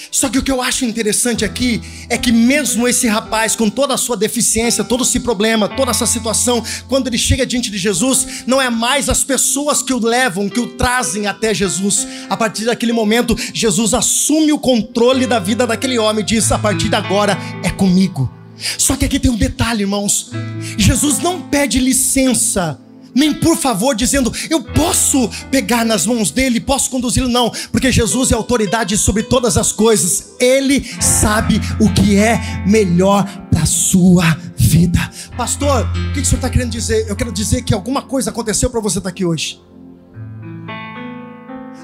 [0.10, 3.94] Só que o que eu acho interessante aqui é que, mesmo esse rapaz, com toda
[3.94, 8.44] a sua deficiência, todo esse problema, toda essa situação, quando ele chega diante de Jesus,
[8.48, 12.08] não é mais as pessoas que o levam, que o trazem até Jesus.
[12.30, 16.60] A partir daquele momento, Jesus assume o controle da vida daquele homem e diz: a
[16.60, 18.32] partir de agora é comigo.
[18.78, 20.32] Só que aqui tem um detalhe, irmãos:
[20.78, 22.80] Jesus não pede licença
[23.14, 28.32] nem por favor, dizendo eu posso pegar nas mãos dele, posso conduzi-lo, não, porque Jesus
[28.32, 34.38] é autoridade sobre todas as coisas, ele sabe o que é melhor para a sua
[34.56, 35.00] vida.
[35.38, 37.06] Pastor, o que o senhor está querendo dizer?
[37.08, 39.60] Eu quero dizer que alguma coisa aconteceu para você estar tá aqui hoje.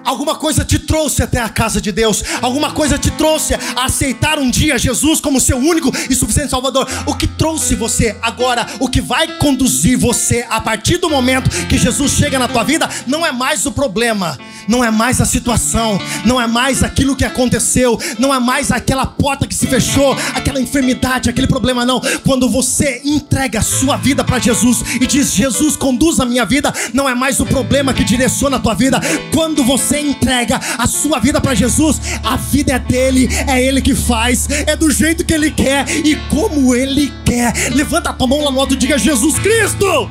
[0.08, 2.24] Alguma coisa te trouxe até a casa de Deus.
[2.42, 6.88] Alguma coisa te trouxe a aceitar um dia Jesus como seu único e suficiente Salvador.
[7.06, 11.78] O que trouxe você agora, o que vai conduzir você a partir do momento que
[11.78, 16.00] Jesus chega na tua vida, não é mais o problema, não é mais a situação,
[16.24, 20.62] não é mais aquilo que aconteceu, não é mais aquela porta que se fechou, aquela
[20.62, 22.00] enfermidade, aquele problema, não.
[22.24, 26.74] Quando você entrega a sua vida para Jesus e diz: Jesus, conduz a minha vida,
[26.94, 29.02] não é mais o problema que direciona a tua vida.
[29.34, 33.82] Quando você você entrega a sua vida para Jesus, a vida é dele, é ele
[33.82, 37.54] que faz, é do jeito que ele quer e como ele quer.
[37.74, 40.10] Levanta a tua mão lá no alto e diga Jesus Cristo.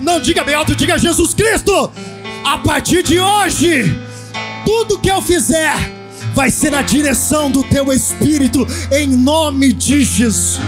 [0.00, 1.90] Não diga bem alto, diga Jesus Cristo.
[2.44, 3.98] A partir de hoje,
[4.64, 5.74] tudo que eu fizer
[6.34, 10.58] vai ser na direção do teu espírito, em nome de Jesus.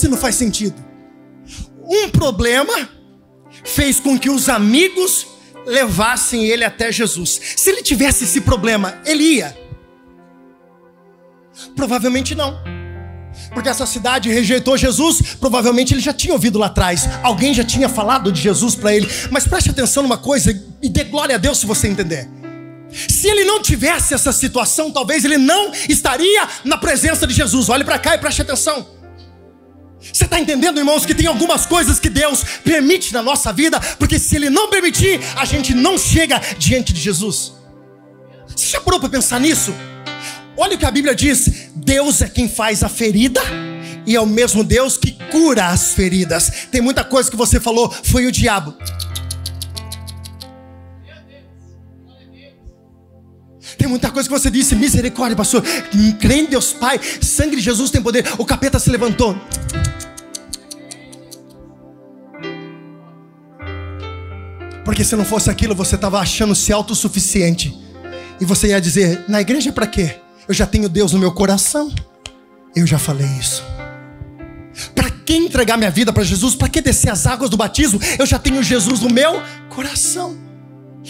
[0.00, 0.82] Se não faz sentido.
[1.84, 2.88] Um problema
[3.64, 5.26] fez com que os amigos
[5.66, 7.40] levassem ele até Jesus.
[7.56, 9.56] Se ele tivesse esse problema, ele ia?
[11.76, 12.58] Provavelmente não.
[13.52, 17.08] Porque essa cidade rejeitou Jesus, provavelmente ele já tinha ouvido lá atrás.
[17.22, 19.08] Alguém já tinha falado de Jesus para ele.
[19.30, 20.50] Mas preste atenção numa coisa
[20.82, 22.28] e dê glória a Deus se você entender.
[22.90, 27.68] Se ele não tivesse essa situação, talvez ele não estaria na presença de Jesus.
[27.68, 28.99] Olhe para cá e preste atenção.
[30.00, 34.18] Você está entendendo, irmãos, que tem algumas coisas que Deus permite na nossa vida, porque
[34.18, 37.52] se Ele não permitir, a gente não chega diante de Jesus.
[38.46, 39.74] Você já parou para pensar nisso?
[40.56, 43.40] Olha o que a Bíblia diz: Deus é quem faz a ferida
[44.06, 46.50] e é o mesmo Deus que cura as feridas.
[46.70, 48.74] Tem muita coisa que você falou, foi o diabo.
[53.80, 55.64] Tem muita coisa que você disse, misericórdia, pastor.
[56.20, 58.26] Crê em Deus Pai, sangue de Jesus tem poder.
[58.36, 59.34] O capeta se levantou.
[64.84, 67.74] Porque se não fosse aquilo, você estava achando se autossuficiente.
[68.38, 70.16] E você ia dizer: na igreja para quê?
[70.46, 71.90] Eu já tenho Deus no meu coração.
[72.76, 73.64] Eu já falei isso.
[74.94, 76.54] Para que entregar minha vida para Jesus?
[76.54, 77.98] Para que descer as águas do batismo?
[78.18, 80.49] Eu já tenho Jesus no meu coração.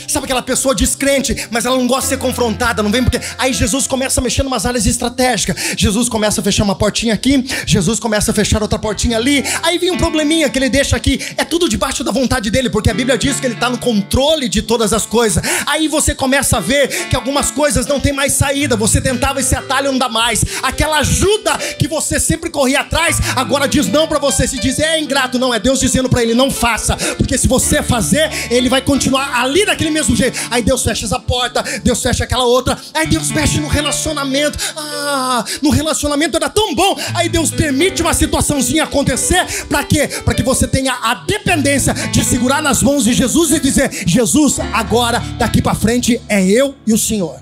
[0.07, 3.21] Sabe aquela pessoa descrente, mas ela não gosta de ser confrontada, não vem porque.
[3.39, 5.57] Aí Jesus começa a mexer em umas áreas estratégicas.
[5.77, 9.45] Jesus começa a fechar uma portinha aqui, Jesus começa a fechar outra portinha ali.
[9.63, 11.21] Aí vem um probleminha que ele deixa aqui.
[11.37, 14.49] É tudo debaixo da vontade dele, porque a Bíblia diz que ele está no controle
[14.49, 15.43] de todas as coisas.
[15.67, 18.77] Aí você começa a ver que algumas coisas não tem mais saída.
[18.77, 20.45] Você tentava esse atalho, não dá mais.
[20.63, 24.47] Aquela ajuda que você sempre corria atrás, agora diz não para você.
[24.47, 26.97] Se diz é ingrato, não, é Deus dizendo para ele: não faça.
[27.17, 30.39] Porque se você fazer, ele vai continuar ali naquele daquele mesmo jeito.
[30.51, 32.79] Aí Deus fecha essa porta, Deus fecha aquela outra.
[32.95, 34.59] Aí Deus mexe no relacionamento.
[34.77, 36.97] Ah, no relacionamento era tão bom.
[37.15, 39.45] Aí Deus permite uma situaçãozinha acontecer.
[39.67, 40.09] Para quê?
[40.25, 44.59] Para que você tenha a dependência de segurar nas mãos de Jesus e dizer: Jesus,
[44.73, 47.41] agora, daqui para frente, é eu e o Senhor.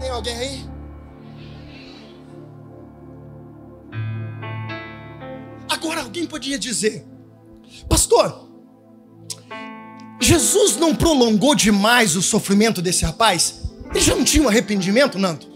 [0.00, 0.68] Tem alguém aí?
[5.70, 7.06] Agora alguém podia dizer,
[7.88, 8.47] pastor,
[10.28, 13.62] Jesus não prolongou demais o sofrimento desse rapaz?
[13.94, 15.46] Ele já não tinha um arrependimento, Nando?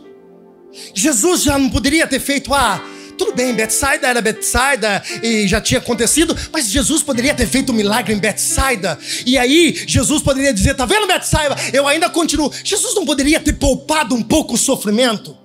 [0.95, 2.83] Jesus já não poderia ter feito, ah,
[3.19, 7.75] tudo bem, Betsaida era Betsaida e já tinha acontecido, mas Jesus poderia ter feito um
[7.75, 8.99] milagre em Betsaida.
[9.27, 11.55] E aí Jesus poderia dizer, tá vendo Betsaida?
[11.71, 12.51] Eu ainda continuo.
[12.65, 15.37] Jesus não poderia ter poupado um pouco o sofrimento?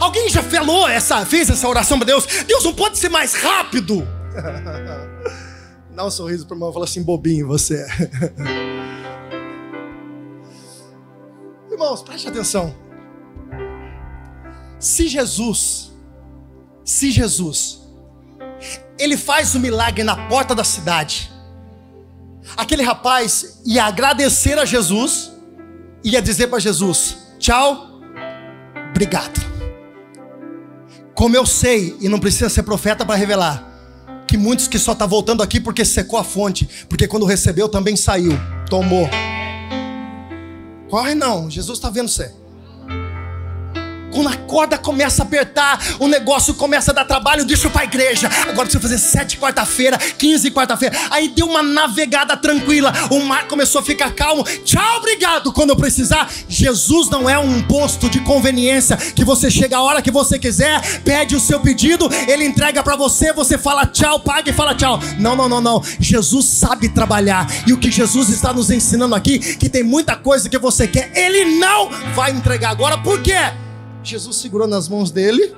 [0.00, 2.26] Alguém já falou essa, fez essa oração para Deus?
[2.46, 4.08] Deus não pode ser mais rápido.
[5.94, 7.86] Dá um sorriso para o irmão e fala assim: bobinho você.
[11.70, 12.74] Irmãos, preste atenção.
[14.78, 15.92] Se Jesus,
[16.84, 17.80] se Jesus,
[18.98, 21.32] ele faz o milagre na porta da cidade,
[22.56, 25.32] aquele rapaz ia agradecer a Jesus,
[26.02, 28.00] ia dizer para Jesus: tchau,
[28.90, 29.40] obrigado.
[31.14, 33.73] Como eu sei, e não precisa ser profeta para revelar,
[34.26, 37.96] que muitos que só está voltando aqui porque secou a fonte, porque quando recebeu também
[37.96, 38.32] saiu,
[38.68, 39.08] tomou.
[40.88, 42.43] Corre não, Jesus está vendo você.
[44.14, 47.84] Quando a corda começa a apertar, o negócio começa a dar trabalho, deixa eu a
[47.84, 48.30] igreja.
[48.48, 50.96] Agora precisa fazer sete quarta-feira, quinze quarta-feira.
[51.10, 54.44] Aí deu uma navegada tranquila, o mar começou a ficar calmo.
[54.64, 55.52] Tchau, obrigado.
[55.52, 60.00] Quando eu precisar, Jesus não é um posto de conveniência que você chega a hora
[60.00, 64.50] que você quiser, pede o seu pedido, ele entrega para você, você fala tchau, paga
[64.50, 65.00] e fala tchau.
[65.18, 65.82] Não, não, não, não.
[65.98, 67.46] Jesus sabe trabalhar.
[67.66, 71.10] E o que Jesus está nos ensinando aqui, que tem muita coisa que você quer,
[71.16, 72.96] ele não vai entregar agora.
[72.98, 73.63] Por quê?
[74.04, 75.54] Jesus segurou nas mãos dele.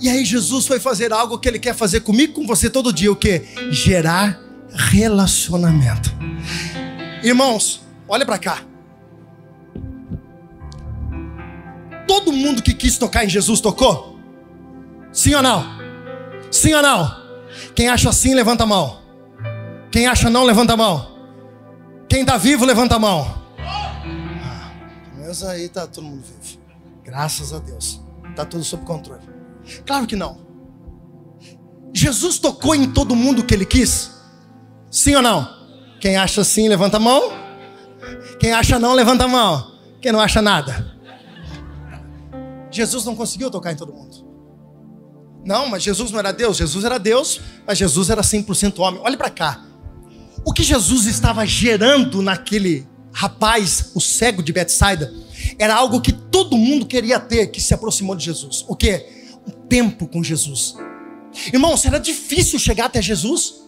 [0.00, 3.10] E aí Jesus foi fazer algo que ele quer fazer comigo, com você todo dia,
[3.10, 3.42] o que?
[3.70, 4.38] Gerar
[4.74, 6.10] relacionamento.
[7.22, 8.62] Irmãos, olha para cá.
[12.06, 14.18] Todo mundo que quis tocar em Jesus tocou?
[15.12, 15.64] Sim ou não?
[16.50, 17.22] Sim ou não?
[17.74, 19.00] Quem acha sim, levanta a mão.
[19.90, 21.12] Quem acha não, levanta a mão.
[22.08, 23.42] Quem está vivo, levanta a mão.
[23.58, 24.72] Ah,
[25.18, 26.61] mas aí está todo mundo vivo.
[27.12, 28.00] Graças a Deus.
[28.30, 29.20] Está tudo sob controle.
[29.84, 30.40] Claro que não.
[31.92, 34.12] Jesus tocou em todo mundo que ele quis?
[34.90, 35.46] Sim ou não?
[36.00, 37.30] Quem acha sim, levanta a mão.
[38.40, 39.72] Quem acha não, levanta a mão.
[40.00, 40.90] Quem não acha nada.
[42.70, 44.26] Jesus não conseguiu tocar em todo mundo.
[45.44, 46.56] Não, mas Jesus não era Deus.
[46.56, 49.02] Jesus era Deus, mas Jesus era 100% homem.
[49.04, 49.62] Olhe para cá.
[50.46, 55.12] O que Jesus estava gerando naquele rapaz, o cego de Betsaida,
[55.58, 58.64] era algo que todo mundo queria ter que se aproximou de Jesus.
[58.68, 59.06] O que?
[59.46, 60.76] Um tempo com Jesus.
[61.52, 63.62] Irmão, será difícil chegar até Jesus?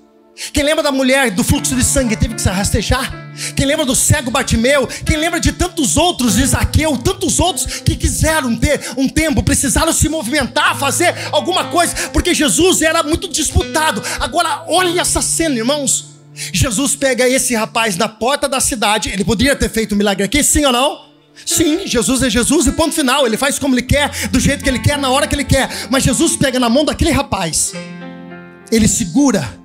[0.52, 3.32] Quem lembra da mulher do fluxo de sangue teve que se rastejar?
[3.54, 4.86] Quem lembra do cego Bartimeu?
[5.06, 9.92] Quem lembra de tantos outros, de Zaqueu, tantos outros que quiseram ter um tempo, precisaram
[9.92, 14.02] se movimentar, fazer alguma coisa, porque Jesus era muito disputado.
[14.18, 16.06] Agora, olha essa cena, irmãos.
[16.34, 20.42] Jesus pega esse rapaz na porta da cidade, ele poderia ter feito um milagre aqui,
[20.42, 21.03] sim ou não?
[21.44, 23.26] Sim, Jesus é Jesus e ponto final.
[23.26, 25.68] Ele faz como ele quer, do jeito que ele quer, na hora que ele quer.
[25.90, 27.72] Mas Jesus pega na mão daquele rapaz,
[28.70, 29.64] ele segura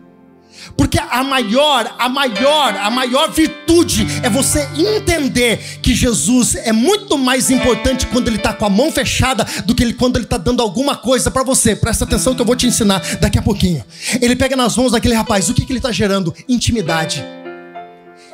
[0.79, 7.17] porque a maior, a maior, a maior virtude é você entender que Jesus é muito
[7.17, 10.37] mais importante quando ele está com a mão fechada do que ele, quando ele está
[10.37, 11.75] dando alguma coisa para você.
[11.75, 13.83] Presta atenção que eu vou te ensinar daqui a pouquinho.
[14.21, 16.33] Ele pega nas mãos daquele rapaz, o que, que ele está gerando?
[16.47, 17.25] Intimidade.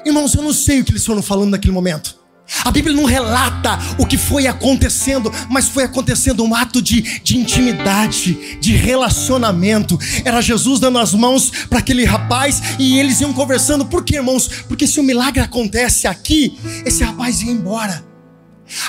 [0.05, 2.24] Irmãos, eu não sei o que eles foram falando naquele momento.
[2.63, 7.37] A Bíblia não relata o que foi acontecendo, mas foi acontecendo um ato de, de
[7.37, 9.99] intimidade, de relacionamento.
[10.23, 13.85] Era Jesus dando as mãos para aquele rapaz e eles iam conversando.
[13.85, 14.47] Por quê, irmãos?
[14.67, 18.05] Porque se o milagre acontece aqui, esse rapaz ia embora.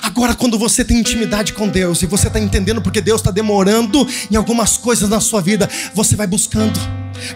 [0.03, 4.07] Agora, quando você tem intimidade com Deus e você está entendendo porque Deus está demorando
[4.31, 6.79] em algumas coisas na sua vida, você vai buscando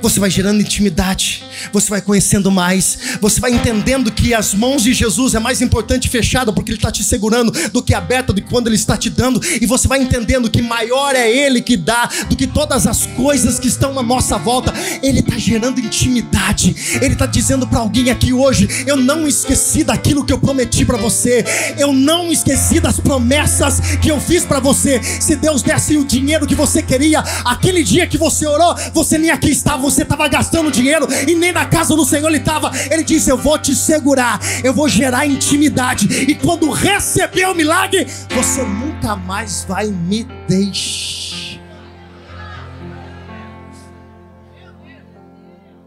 [0.00, 4.92] você vai gerando intimidade, você vai conhecendo mais, você vai entendendo que as mãos de
[4.92, 8.48] Jesus é mais importante fechada porque Ele está te segurando do que aberta do que
[8.48, 12.08] quando Ele está te dando, e você vai entendendo que maior é Ele que dá
[12.28, 14.72] do que todas as coisas que estão na nossa volta.
[15.02, 20.24] Ele está gerando intimidade, Ele está dizendo para alguém aqui hoje: Eu não esqueci daquilo
[20.24, 21.44] que eu prometi para você,
[21.78, 25.00] eu não esqueci das promessas que eu fiz para você.
[25.02, 29.30] Se Deus desse o dinheiro que você queria, aquele dia que você orou, você nem
[29.30, 32.70] aqui está estava, você estava gastando dinheiro e nem na casa do Senhor ele estava.
[32.90, 36.06] Ele disse: Eu vou te segurar, eu vou gerar intimidade.
[36.28, 41.60] E quando receber o milagre, você nunca mais vai me deixar.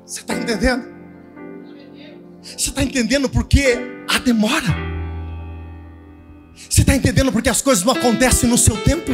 [0.05, 0.93] Você está entendendo?
[2.41, 4.93] Você está entendendo por que a demora?
[6.69, 9.11] Você está entendendo porque as coisas não acontecem no seu tempo?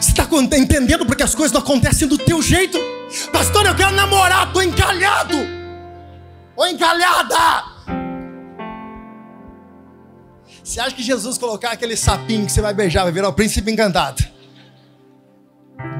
[0.00, 2.78] Você está entendendo porque as coisas não acontecem do teu jeito?
[3.32, 5.34] Pastor, eu quero namorar, estou encalhado.
[6.56, 7.64] Ou encalhada.
[10.62, 13.70] Você acha que Jesus colocar aquele sapinho que você vai beijar vai virar o príncipe
[13.70, 14.22] encantado?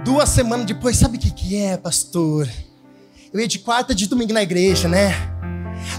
[0.05, 2.49] Duas semanas depois, sabe o que, que é, pastor?
[3.33, 5.13] Eu ia de quarta de domingo na igreja, né?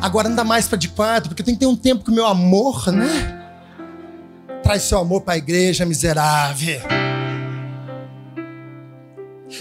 [0.02, 2.26] Agora anda mais para de quarta, porque tem que ter um tempo com o meu
[2.26, 3.40] amor, né?
[4.64, 6.82] Traz seu amor para a igreja, miserável.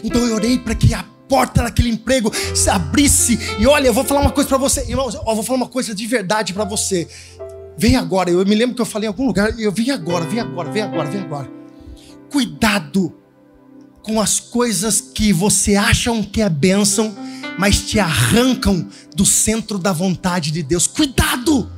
[0.05, 3.39] Então eu orei para que a porta daquele emprego se abrisse.
[3.61, 5.95] E olha, eu vou falar uma coisa para você, irmãos, eu vou falar uma coisa
[5.95, 7.09] de verdade para você.
[7.79, 10.41] Vem agora, eu me lembro que eu falei em algum lugar, eu vim agora, vem
[10.41, 11.51] agora, vem agora, vem agora.
[12.31, 13.15] Cuidado
[14.03, 17.15] com as coisas que você acham que é bênção,
[17.59, 20.87] mas te arrancam do centro da vontade de Deus.
[20.87, 21.71] Cuidado!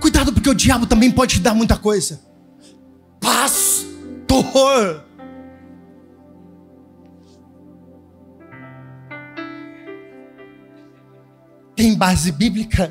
[0.00, 2.20] Cuidado, porque o diabo também pode te dar muita coisa.
[3.20, 5.05] Pastor!
[11.76, 12.90] Tem base bíblica?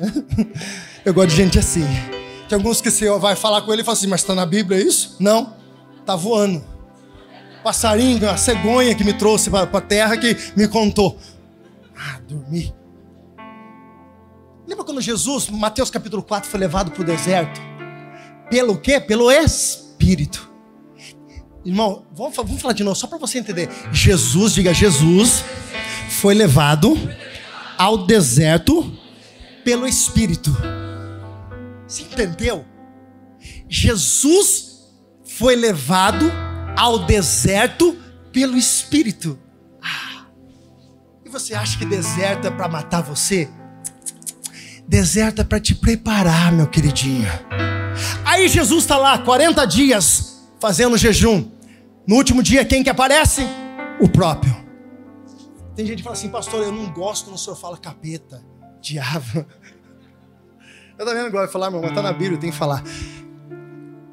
[1.04, 1.84] Eu gosto de gente assim.
[2.48, 4.80] Tem alguns que você vai falar com ele e fala assim, mas está na Bíblia
[4.80, 5.16] isso?
[5.18, 5.54] Não,
[6.06, 6.64] tá voando.
[7.64, 11.18] Passarinho, a cegonha que me trouxe para a terra que me contou.
[11.96, 12.72] Ah, dormi.
[14.68, 17.60] Lembra quando Jesus, Mateus capítulo 4, foi levado para o deserto?
[18.48, 19.00] Pelo quê?
[19.00, 20.48] Pelo Espírito.
[21.64, 23.68] Irmão, vamos, vamos falar de novo, só para você entender.
[23.90, 25.44] Jesus, diga Jesus,
[26.08, 26.96] foi levado
[27.78, 28.92] ao deserto
[29.64, 30.56] pelo Espírito.
[31.86, 32.64] Você entendeu?
[33.68, 34.86] Jesus
[35.24, 36.30] foi levado
[36.76, 37.96] ao deserto
[38.32, 39.38] pelo Espírito.
[39.82, 40.26] Ah,
[41.24, 43.48] e você acha que deserto é para matar você?
[44.88, 47.28] Deserto é para te preparar, meu queridinho.
[48.24, 51.50] Aí Jesus está lá, 40 dias, fazendo jejum.
[52.06, 53.42] No último dia, quem que aparece?
[54.00, 54.55] O próprio.
[55.76, 58.42] Tem gente que fala assim, pastor, eu não gosto quando o senhor fala capeta,
[58.80, 59.46] diabo.
[60.98, 62.82] Eu também não gosto de falar, meu, mas tá na Bíblia, tem que falar.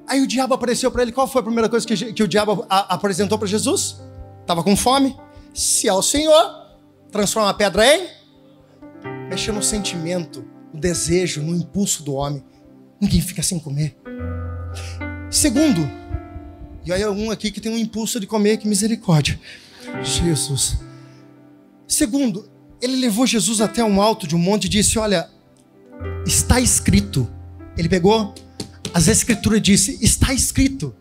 [0.05, 1.14] Aí o diabo apareceu para ele.
[1.14, 4.01] Qual foi a primeira coisa que, que o diabo a, apresentou para Jesus?
[4.45, 5.16] Tava com fome.
[5.53, 6.76] Se é o Senhor,
[7.09, 8.09] transforma a pedra em.
[9.30, 12.43] Mexeu no sentimento, no desejo, no impulso do homem.
[12.99, 13.97] Ninguém fica sem comer.
[15.32, 15.89] Segundo,
[16.86, 19.39] e aí um aqui que tem um impulso de comer, que misericórdia.
[20.03, 20.78] Jesus.
[21.94, 22.50] Segundo,
[22.82, 25.30] ele levou Jesus até um alto de um monte e disse: Olha,
[26.26, 27.32] está escrito.
[27.78, 28.34] Ele pegou
[28.91, 30.96] as escrituras e disse: Está escrito.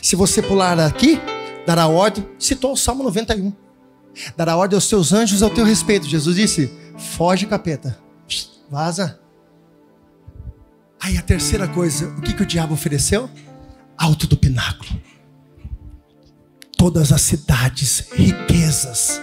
[0.00, 1.20] Se você pular aqui,
[1.66, 2.26] dará ordem.
[2.38, 3.52] Citou o Salmo 91.
[4.34, 6.08] Dará ordem aos seus anjos ao teu respeito.
[6.08, 7.98] Jesus disse: Foge, capeta.
[8.70, 9.20] Vaza.
[10.98, 13.28] Aí a terceira coisa, o que, que o diabo ofereceu?
[13.98, 14.98] Alto do pináculo.
[16.78, 19.20] Todas as cidades, riquezas.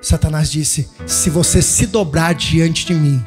[0.00, 3.22] Satanás disse: Se você se dobrar diante de mim,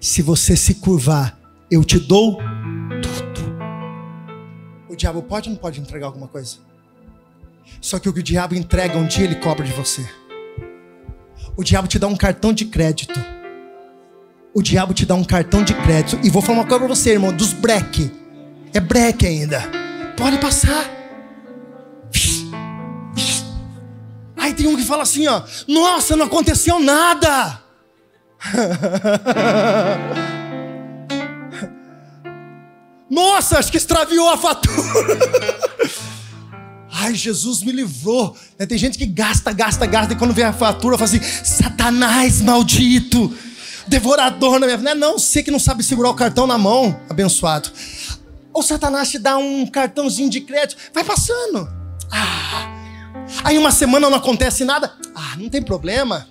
[0.00, 1.38] se você se curvar,
[1.70, 2.38] eu te dou
[3.02, 3.56] tudo.
[4.88, 6.56] O diabo pode ou não pode entregar alguma coisa?
[7.80, 10.06] Só que o que o diabo entrega, um dia ele cobra de você.
[11.56, 13.18] O diabo te dá um cartão de crédito.
[14.54, 16.18] O diabo te dá um cartão de crédito.
[16.24, 18.10] E vou falar uma coisa pra você, irmão, dos break.
[18.72, 19.62] É break ainda.
[20.16, 20.95] Pode passar.
[24.46, 25.42] Aí tem um que fala assim, ó.
[25.66, 27.60] Nossa, não aconteceu nada.
[33.10, 35.18] Nossa, acho que extraviou a fatura.
[36.94, 38.36] Ai, Jesus me livrou.
[38.56, 42.40] Né, tem gente que gasta, gasta, gasta, e quando vem a fatura, fala assim: Satanás
[42.40, 43.36] maldito,
[43.88, 44.94] devorador na minha vida.
[44.94, 47.68] Não, você que não sabe segurar o cartão na mão, abençoado.
[48.52, 51.68] Ou Satanás te dá um cartãozinho de crédito, vai passando.
[52.12, 52.75] Ah.
[53.44, 54.92] Aí uma semana não acontece nada.
[55.14, 56.26] Ah, não tem problema.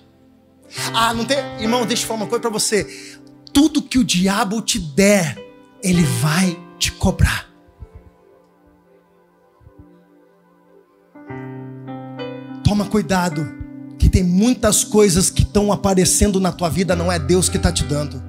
[0.92, 1.38] Ah, não tem.
[1.60, 3.18] Irmão, deixa eu falar uma coisa para você.
[3.52, 5.36] Tudo que o diabo te der,
[5.82, 7.46] ele vai te cobrar.
[12.64, 13.54] Toma cuidado,
[13.98, 17.70] que tem muitas coisas que estão aparecendo na tua vida, não é Deus que está
[17.70, 18.22] te dando.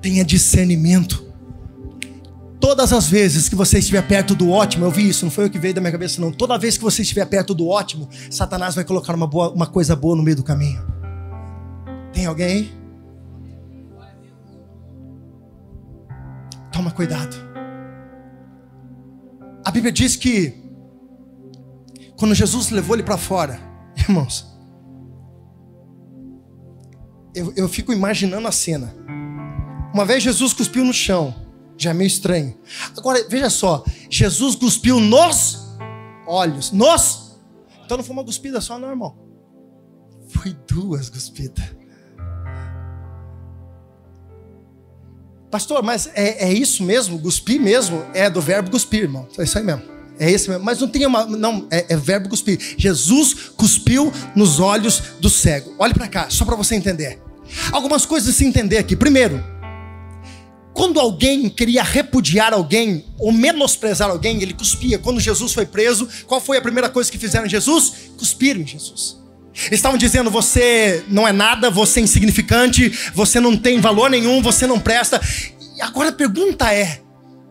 [0.00, 1.33] Tenha discernimento.
[2.66, 5.50] Todas as vezes que você estiver perto do ótimo, eu vi isso, não foi o
[5.50, 6.32] que veio da minha cabeça, não.
[6.32, 9.94] Toda vez que você estiver perto do ótimo, Satanás vai colocar uma, boa, uma coisa
[9.94, 10.82] boa no meio do caminho.
[12.10, 12.72] Tem alguém aí?
[16.72, 17.36] Toma cuidado.
[19.62, 20.54] A Bíblia diz que
[22.16, 23.60] quando Jesus levou ele para fora,
[23.94, 24.46] irmãos,
[27.34, 28.94] eu, eu fico imaginando a cena.
[29.92, 31.43] Uma vez Jesus cuspiu no chão,
[31.76, 32.56] já é meio estranho.
[32.96, 35.58] Agora, veja só, Jesus cuspiu nos
[36.26, 37.38] olhos, nos.
[37.84, 39.16] Então não foi uma cuspida só, não, irmão.
[40.28, 41.64] Foi duas cuspidas.
[45.50, 47.16] Pastor, mas é, é isso mesmo?
[47.20, 48.04] Cuspir mesmo?
[48.12, 49.28] É do verbo cuspir, irmão.
[49.38, 49.82] É isso aí mesmo.
[50.18, 50.64] É esse mesmo.
[50.64, 51.24] Mas não tem uma.
[51.26, 52.58] Não, é, é verbo cuspir.
[52.76, 55.72] Jesus cuspiu nos olhos do cego.
[55.78, 57.22] Olhe para cá, só para você entender.
[57.70, 58.96] Algumas coisas se entender aqui.
[58.96, 59.44] Primeiro,
[60.74, 64.98] quando alguém queria repudiar alguém ou menosprezar alguém, ele cuspia.
[64.98, 68.10] Quando Jesus foi preso, qual foi a primeira coisa que fizeram em Jesus?
[68.18, 69.16] Cuspiram em Jesus.
[69.70, 74.66] Estavam dizendo: você não é nada, você é insignificante, você não tem valor nenhum, você
[74.66, 75.20] não presta.
[75.76, 77.00] E agora a pergunta é: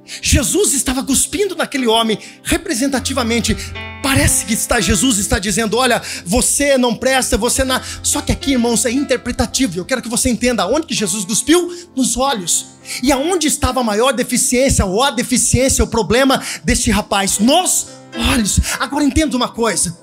[0.05, 3.55] Jesus estava cuspindo naquele homem representativamente.
[4.01, 7.79] Parece que está Jesus está dizendo: "Olha, você não presta, você não".
[8.01, 9.77] Só que aqui, irmãos, é interpretativo.
[9.79, 12.65] Eu quero que você entenda aonde que Jesus cuspiu nos olhos.
[13.01, 17.87] E aonde estava a maior deficiência ou a deficiência, o problema deste rapaz nos
[18.33, 18.59] olhos.
[18.79, 20.02] Agora entenda uma coisa.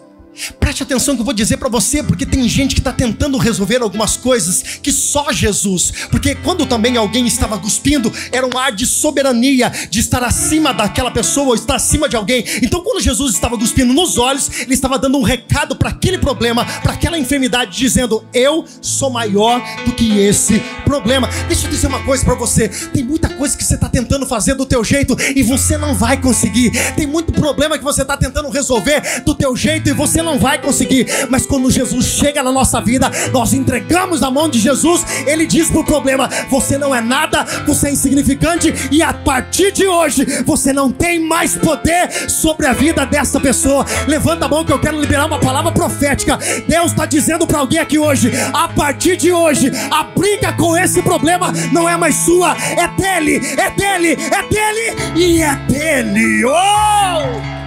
[0.59, 3.83] Preste atenção que eu vou dizer para você, porque tem gente que está tentando resolver
[3.83, 5.93] algumas coisas que só Jesus.
[6.11, 11.11] Porque quando também alguém estava cuspindo, era um ar de soberania, de estar acima daquela
[11.11, 12.45] pessoa, ou estar acima de alguém.
[12.63, 16.65] Então, quando Jesus estava cuspindo nos olhos, ele estava dando um recado para aquele problema,
[16.65, 21.29] para aquela enfermidade, dizendo: Eu sou maior do que esse problema.
[21.49, 24.55] Deixa eu dizer uma coisa para você: tem muita coisa que você está tentando fazer
[24.55, 26.71] do teu jeito e você não vai conseguir.
[26.95, 30.61] Tem muito problema que você está tentando resolver do teu jeito e você não vai
[30.61, 31.07] conseguir.
[31.29, 35.69] Mas quando Jesus chega na nossa vida, nós entregamos na mão de Jesus, ele diz
[35.71, 40.73] pro problema: você não é nada, você é insignificante e a partir de hoje você
[40.73, 43.85] não tem mais poder sobre a vida dessa pessoa.
[44.07, 46.39] Levanta a mão que eu quero liberar uma palavra profética.
[46.67, 51.03] Deus está dizendo para alguém aqui hoje: a partir de hoje, a briga com esse
[51.03, 56.45] problema não é mais sua, é dele, é dele, é dele e é dele.
[56.45, 57.60] Oh!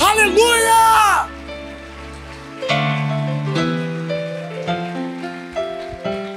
[0.00, 1.28] Aleluia!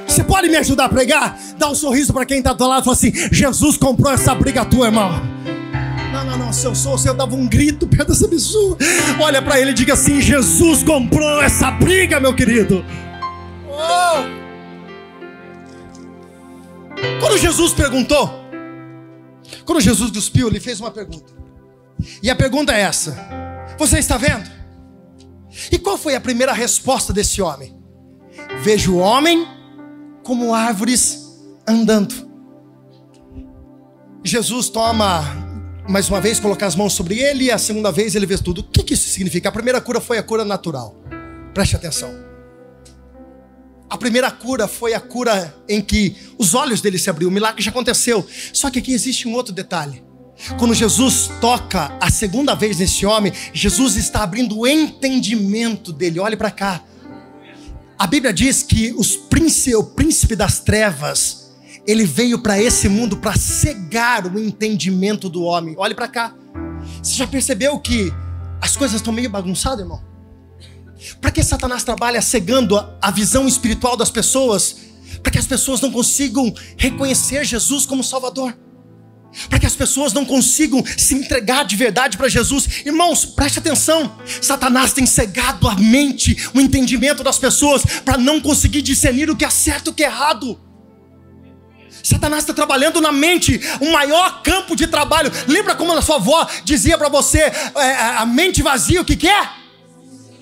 [0.07, 1.37] Você pode me ajudar a pregar?
[1.57, 4.65] Dá um sorriso para quem está do lado e fala assim: Jesus comprou essa briga
[4.65, 5.11] tua, irmão.
[6.11, 6.53] Não, não, não.
[6.53, 8.77] Se eu sou, se eu dava um grito perto dessa pessoa,
[9.19, 12.83] olha para ele e diga assim: Jesus comprou essa briga, meu querido.
[13.69, 14.39] Oh!
[17.19, 18.29] Quando Jesus perguntou,
[19.65, 21.33] quando Jesus cuspiu, ele fez uma pergunta.
[22.23, 23.17] E a pergunta é essa:
[23.87, 24.49] você está vendo?
[25.71, 27.77] E qual foi a primeira resposta desse homem?
[28.61, 29.47] Vejo o homem
[30.23, 31.25] como árvores
[31.67, 32.29] andando.
[34.23, 35.23] Jesus toma
[35.87, 38.61] mais uma vez, colocar as mãos sobre ele, e a segunda vez ele vê tudo.
[38.61, 39.49] O que, que isso significa?
[39.49, 40.95] A primeira cura foi a cura natural.
[41.51, 42.13] Preste atenção.
[43.89, 47.27] A primeira cura foi a cura em que os olhos dele se abriu.
[47.27, 48.27] O milagre já aconteceu.
[48.53, 50.03] Só que aqui existe um outro detalhe.
[50.57, 56.19] Quando Jesus toca a segunda vez nesse homem, Jesus está abrindo o entendimento dele.
[56.19, 56.81] Olhe para cá.
[57.97, 58.95] A Bíblia diz que
[59.29, 61.51] príncipe, o príncipe das trevas,
[61.85, 65.75] ele veio para esse mundo para cegar o entendimento do homem.
[65.77, 66.33] Olhe para cá.
[67.03, 68.13] Você já percebeu que
[68.61, 70.01] as coisas estão meio bagunçadas, irmão?
[71.19, 74.77] Para que Satanás trabalha cegando a visão espiritual das pessoas?
[75.21, 78.57] Para que as pessoas não consigam reconhecer Jesus como Salvador
[79.47, 82.67] para que as pessoas não consigam se entregar de verdade para Jesus.
[82.85, 88.81] Irmãos, preste atenção: Satanás tem cegado a mente, o entendimento das pessoas, para não conseguir
[88.81, 90.59] discernir o que é certo e o que é errado.
[92.03, 95.31] Satanás está trabalhando na mente, o maior campo de trabalho.
[95.47, 99.27] Lembra como a sua avó dizia para você: é, a mente vazia, o que, que
[99.27, 99.58] é?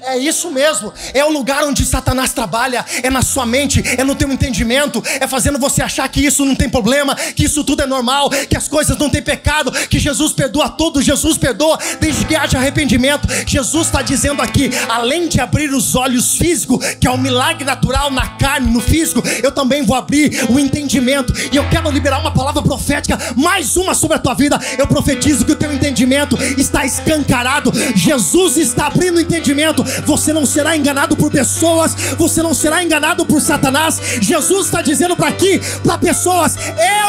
[0.06, 0.94] É isso mesmo.
[1.14, 2.86] É o lugar onde Satanás trabalha.
[3.02, 5.04] É na sua mente, é no teu entendimento.
[5.20, 8.56] É fazendo você achar que isso não tem problema, que isso tudo é normal, que
[8.56, 11.02] as coisas não têm pecado, que Jesus perdoa tudo.
[11.02, 13.28] Jesus perdoa desde que haja arrependimento.
[13.48, 18.12] Jesus está dizendo aqui, além de abrir os olhos físicos, que é um milagre natural
[18.12, 21.34] na carne, no físico, eu também vou abrir o entendimento.
[21.52, 24.60] E eu quero liberar uma palavra profética, mais uma sobre a tua vida.
[24.78, 27.72] Eu profetizo que o teu entendimento está escancarado.
[27.96, 33.26] Jesus está abrindo o entendimento você não será enganado por pessoas, você não será enganado
[33.26, 34.00] por Satanás.
[34.22, 36.58] Jesus está dizendo para aqui, para pessoas: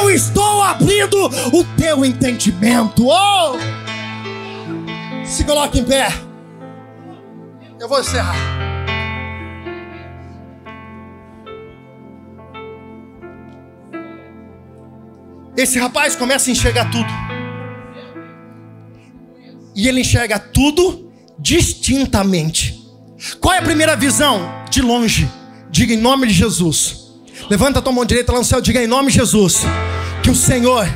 [0.01, 1.16] Eu estou abrindo
[1.53, 3.07] o teu entendimento.
[3.07, 3.57] Oh!
[5.24, 6.09] Se coloque em pé.
[7.79, 8.35] Eu vou encerrar.
[15.57, 17.12] Esse rapaz começa a enxergar tudo.
[19.74, 21.08] E ele enxerga tudo
[21.39, 22.78] distintamente.
[23.41, 24.49] Qual é a primeira visão?
[24.70, 25.28] De longe.
[25.70, 27.09] Diga em nome de Jesus.
[27.49, 29.62] Levanta a tua mão direita lá no céu, diga em nome de Jesus.
[30.22, 30.86] Que o Senhor,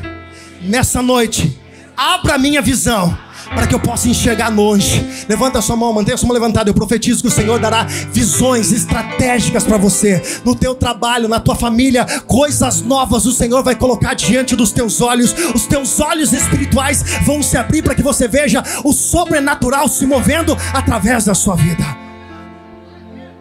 [0.60, 1.58] nessa noite,
[1.96, 3.16] abra a minha visão
[3.54, 5.04] para que eu possa enxergar longe.
[5.28, 6.70] Levanta a sua mão, mantenha a sua mão levantada.
[6.70, 11.54] Eu profetizo que o Senhor dará visões estratégicas para você, no teu trabalho, na tua
[11.54, 15.34] família, coisas novas o Senhor vai colocar diante dos teus olhos.
[15.54, 20.56] Os teus olhos espirituais vão se abrir para que você veja o sobrenatural se movendo
[20.72, 21.84] através da sua vida.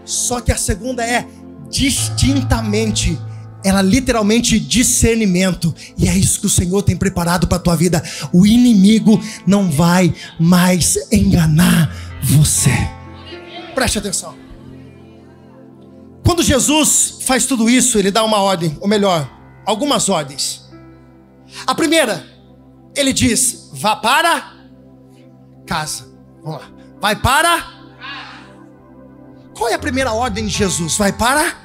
[0.04, 1.26] Só que a segunda é
[1.70, 3.18] distintamente
[3.64, 8.04] ela literalmente discernimento, e é isso que o Senhor tem preparado para a tua vida.
[8.34, 12.72] O inimigo não vai mais enganar você.
[13.76, 14.36] Preste atenção.
[16.24, 19.30] Quando Jesus faz tudo isso, ele dá uma ordem, ou melhor,
[19.66, 20.70] algumas ordens.
[21.66, 22.26] A primeira,
[22.96, 24.54] ele diz: vá para
[25.66, 26.08] casa.
[26.44, 26.70] Vamos lá.
[27.00, 27.82] Vai para.
[29.56, 30.98] Qual é a primeira ordem de Jesus?
[30.98, 31.61] Vai para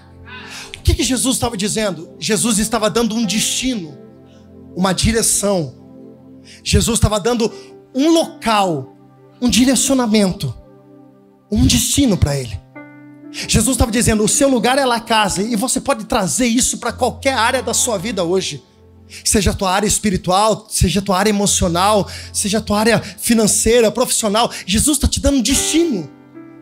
[0.87, 2.15] que, que Jesus estava dizendo?
[2.19, 3.99] Jesus estava dando um destino,
[4.77, 5.75] uma direção.
[6.63, 7.53] Jesus estava dando
[7.93, 8.97] um local,
[9.41, 10.55] um direcionamento.
[11.51, 12.61] um destino para ele.
[13.33, 16.93] Jesus estava dizendo: o seu lugar é lá casa, e você pode trazer isso para
[16.93, 18.63] qualquer área da sua vida hoje.
[19.25, 23.91] Seja a tua área espiritual, seja a tua área emocional, seja a tua área financeira,
[23.91, 24.51] profissional.
[24.67, 26.11] Jesus está te dando destino,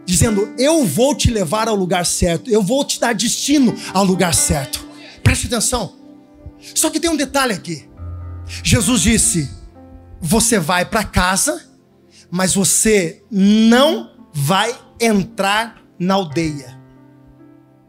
[0.05, 4.35] dizendo: Eu vou te levar ao lugar certo, eu vou te dar destino ao lugar
[4.35, 4.85] certo.
[5.23, 5.95] Preste atenção.
[6.75, 7.89] Só que tem um detalhe aqui.
[8.63, 9.51] Jesus disse:
[10.21, 11.65] Você vai para casa,
[12.31, 16.79] mas você não vai entrar na aldeia.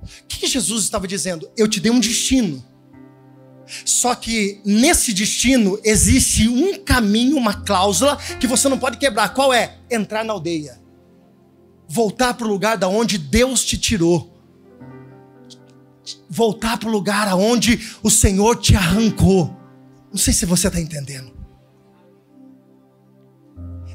[0.04, 1.50] O que, Jesus estava dizendo?
[1.58, 2.64] Eu te dei um destino.
[3.84, 9.34] Só que nesse destino existe um caminho, uma cláusula que você não pode quebrar.
[9.34, 9.80] Qual é?
[9.90, 10.80] Entrar na aldeia.
[11.88, 14.34] Voltar para o lugar da onde Deus te tirou.
[16.30, 19.56] Voltar para o lugar aonde o Senhor te arrancou.
[20.12, 21.34] Não sei se você está entendendo.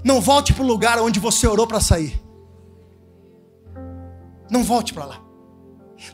[0.04, 2.20] Não volte para o lugar onde você orou para sair.
[4.50, 5.22] Não volte para lá.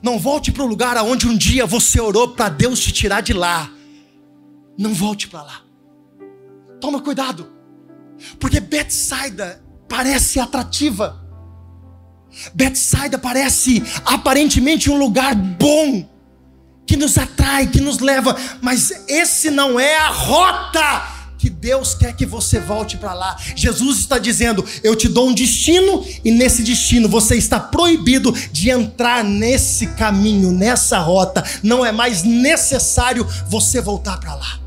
[0.02, 3.32] Não volte para o lugar aonde um dia você orou para Deus te tirar de
[3.32, 3.70] lá.
[4.76, 5.62] Não volte para lá.
[6.80, 7.50] Toma cuidado.
[8.38, 11.25] Porque Betsaida parece atrativa.
[12.54, 16.08] Betsaida parece aparentemente um lugar bom
[16.86, 22.14] que nos atrai, que nos leva, mas esse não é a rota que Deus quer
[22.14, 23.36] que você volte para lá.
[23.54, 28.70] Jesus está dizendo: Eu te dou um destino, e nesse destino você está proibido de
[28.70, 31.44] entrar nesse caminho, nessa rota.
[31.62, 34.65] Não é mais necessário você voltar para lá.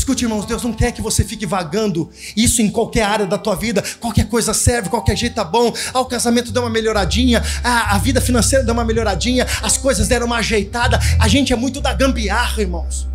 [0.00, 3.54] Escute, irmãos, Deus não quer que você fique vagando isso em qualquer área da tua
[3.54, 3.84] vida.
[4.00, 5.74] Qualquer coisa serve, qualquer jeito tá bom.
[5.92, 10.08] Ah, o casamento deu uma melhoradinha, ah, a vida financeira deu uma melhoradinha, as coisas
[10.08, 10.98] deram uma ajeitada.
[11.20, 13.06] A gente é muito da gambiarra, irmãos.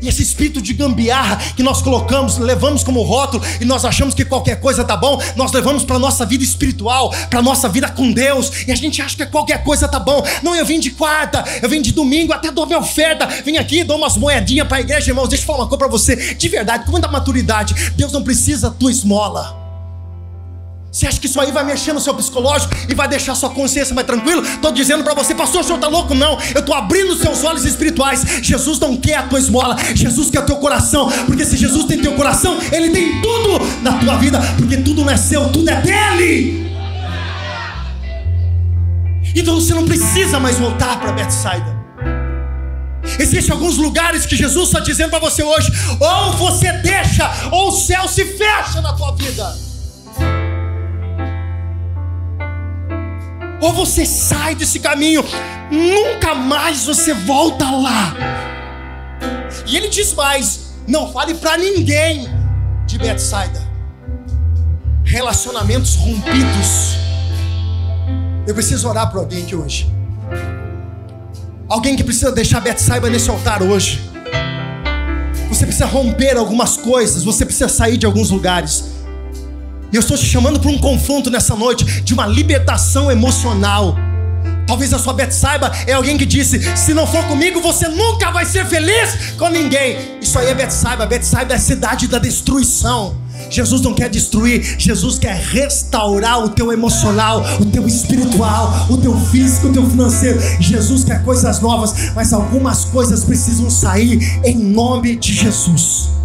[0.00, 4.24] E esse espírito de gambiarra que nós colocamos, levamos como rótulo e nós achamos que
[4.24, 8.66] qualquer coisa tá bom, nós levamos para nossa vida espiritual, para nossa vida com Deus,
[8.66, 10.24] e a gente acha que qualquer coisa tá bom.
[10.42, 13.84] Não, eu vim de quarta, eu vim de domingo, até dou minha oferta, vim aqui,
[13.84, 15.28] dou umas moedinhas para a igreja, irmãos.
[15.28, 18.70] Deixa eu falar uma coisa para você, de verdade, com muita maturidade, Deus não precisa
[18.70, 19.57] da tua esmola.
[20.90, 23.94] Você acha que isso aí vai mexer no seu psicológico e vai deixar sua consciência
[23.94, 24.42] mais tranquila?
[24.42, 26.14] Estou dizendo para você, pastor, o senhor está louco?
[26.14, 28.24] Não, eu estou abrindo seus olhos espirituais.
[28.42, 31.10] Jesus não quer a tua esmola, Jesus quer teu coração.
[31.26, 35.12] Porque se Jesus tem teu coração, Ele tem tudo na tua vida, porque tudo não
[35.12, 36.66] é seu, tudo é dele.
[39.36, 41.76] Então você não precisa mais voltar para Bethsaida.
[43.18, 45.70] Existem alguns lugares que Jesus está dizendo para você hoje:
[46.00, 49.67] ou você deixa, ou o céu se fecha na tua vida.
[53.60, 55.24] Ou você sai desse caminho,
[55.70, 58.14] nunca mais você volta lá.
[59.66, 62.28] E ele diz mais: não fale para ninguém
[62.86, 63.66] de Betsaida.
[65.04, 66.96] Relacionamentos rompidos.
[68.46, 69.92] Eu preciso orar para alguém aqui hoje.
[71.68, 74.08] Alguém que precisa deixar Betsaida nesse altar hoje.
[75.48, 78.97] Você precisa romper algumas coisas, você precisa sair de alguns lugares.
[79.92, 83.96] E eu estou te chamando para um confronto nessa noite de uma libertação emocional.
[84.66, 88.44] Talvez a sua Betsaiba é alguém que disse: se não for comigo, você nunca vai
[88.44, 90.18] ser feliz com ninguém.
[90.20, 91.06] Isso aí é Betsaiba.
[91.06, 93.16] Betsaiba é a cidade da destruição.
[93.50, 99.18] Jesus não quer destruir, Jesus quer restaurar o teu emocional, o teu espiritual, o teu
[99.26, 100.38] físico, o teu financeiro.
[100.60, 106.17] Jesus quer coisas novas, mas algumas coisas precisam sair em nome de Jesus.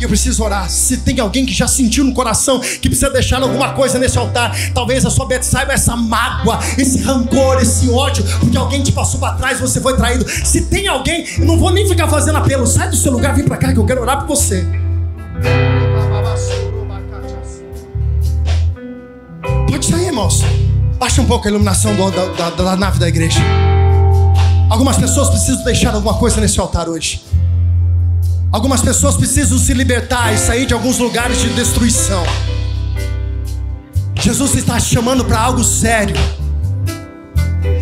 [0.00, 0.68] E eu preciso orar.
[0.70, 4.56] Se tem alguém que já sentiu no coração que precisa deixar alguma coisa nesse altar,
[4.72, 9.34] talvez a sua saiba essa mágoa, esse rancor, esse ódio, porque alguém te passou para
[9.34, 10.26] trás, você foi traído.
[10.28, 12.66] Se tem alguém, eu não vou nem ficar fazendo apelo.
[12.66, 14.66] Sai do seu lugar, vem para cá que eu quero orar por você.
[19.68, 20.42] Pode sair, irmãos.
[20.98, 23.40] Baixa um pouco a iluminação do, da, da, da nave da igreja.
[24.70, 27.22] Algumas pessoas precisam deixar alguma coisa nesse altar hoje.
[28.52, 32.24] Algumas pessoas precisam se libertar e sair de alguns lugares de destruição.
[34.20, 36.16] Jesus está te chamando para algo sério.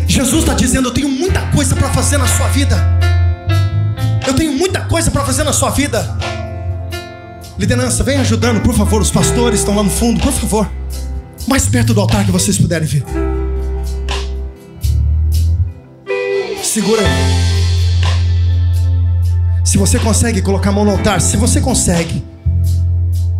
[0.07, 2.77] Jesus está dizendo: Eu tenho muita coisa para fazer na sua vida.
[4.27, 6.17] Eu tenho muita coisa para fazer na sua vida.
[7.57, 9.01] Liderança, vem ajudando, por favor.
[9.01, 10.69] Os pastores estão lá no fundo, por favor.
[11.47, 13.03] Mais perto do altar que vocês puderem ver.
[16.63, 17.48] Segura aí.
[19.69, 22.25] Se você consegue colocar a mão no altar, se você consegue,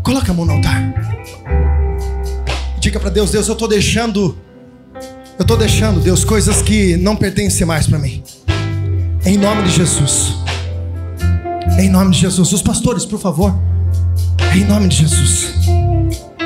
[0.03, 0.93] coloca a mão no altar.
[2.80, 4.38] Diga para Deus, Deus, eu estou deixando,
[5.39, 8.21] eu estou deixando, Deus, coisas que não pertencem mais para mim.
[9.25, 10.36] Em nome de Jesus.
[11.80, 12.53] Em nome de Jesus.
[12.53, 13.51] Os pastores, por favor.
[14.53, 15.55] Em nome de Jesus.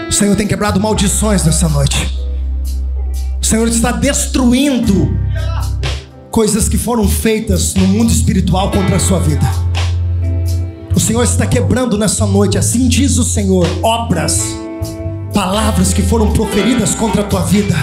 [0.08, 2.26] O Senhor tem quebrado maldições nessa noite.
[3.42, 5.14] O Senhor está destruindo
[6.32, 9.63] coisas que foram feitas no mundo espiritual contra a sua vida.
[11.04, 14.56] Senhor está quebrando nessa noite, assim diz o Senhor, obras,
[15.34, 17.76] palavras que foram proferidas contra a tua vida.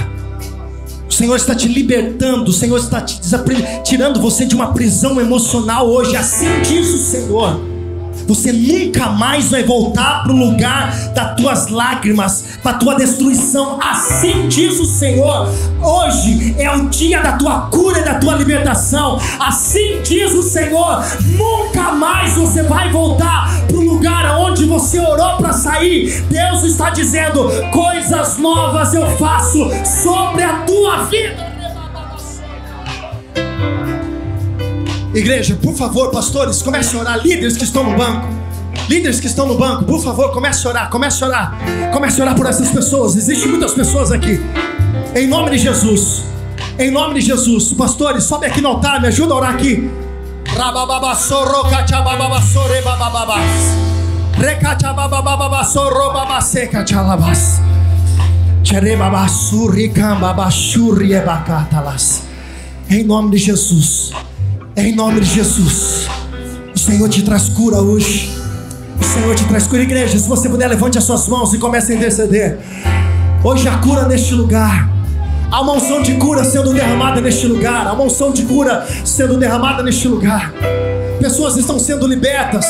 [1.07, 3.21] O Senhor está te libertando, o Senhor está te
[3.85, 7.70] tirando você de uma prisão emocional hoje, assim diz o Senhor.
[8.31, 13.81] Você nunca mais vai voltar para o lugar das tuas lágrimas, para tua destruição.
[13.83, 15.53] Assim diz o Senhor.
[15.83, 19.19] Hoje é o dia da tua cura e da tua libertação.
[19.41, 21.05] Assim diz o Senhor.
[21.37, 26.23] Nunca mais você vai voltar para o lugar onde você orou para sair.
[26.31, 29.59] Deus está dizendo: coisas novas eu faço
[30.05, 31.50] sobre a tua vida.
[35.13, 37.19] Igreja, por favor, pastores, comece a orar.
[37.19, 38.29] Líderes que estão no banco,
[38.89, 41.59] líderes que estão no banco, por favor, comece a orar, comece a orar,
[41.93, 43.17] comece a orar por essas pessoas.
[43.17, 44.41] Existem muitas pessoas aqui.
[45.17, 46.23] Em nome de Jesus,
[46.79, 49.91] em nome de Jesus, pastores, sobe aqui no altar, me ajuda a orar aqui.
[62.89, 64.13] Em nome de Jesus.
[64.77, 66.07] Em nome de Jesus.
[66.75, 68.31] O Senhor te traz cura hoje.
[69.01, 70.17] O Senhor te traz cura, igreja.
[70.19, 72.59] Se você puder, levante as suas mãos e comece a interceder.
[73.43, 74.89] Hoje a cura neste lugar.
[75.51, 77.87] Há uma unção de cura sendo derramada neste lugar.
[77.87, 80.53] Há uma unção de cura sendo derramada neste lugar.
[81.19, 82.67] Pessoas estão sendo libertas.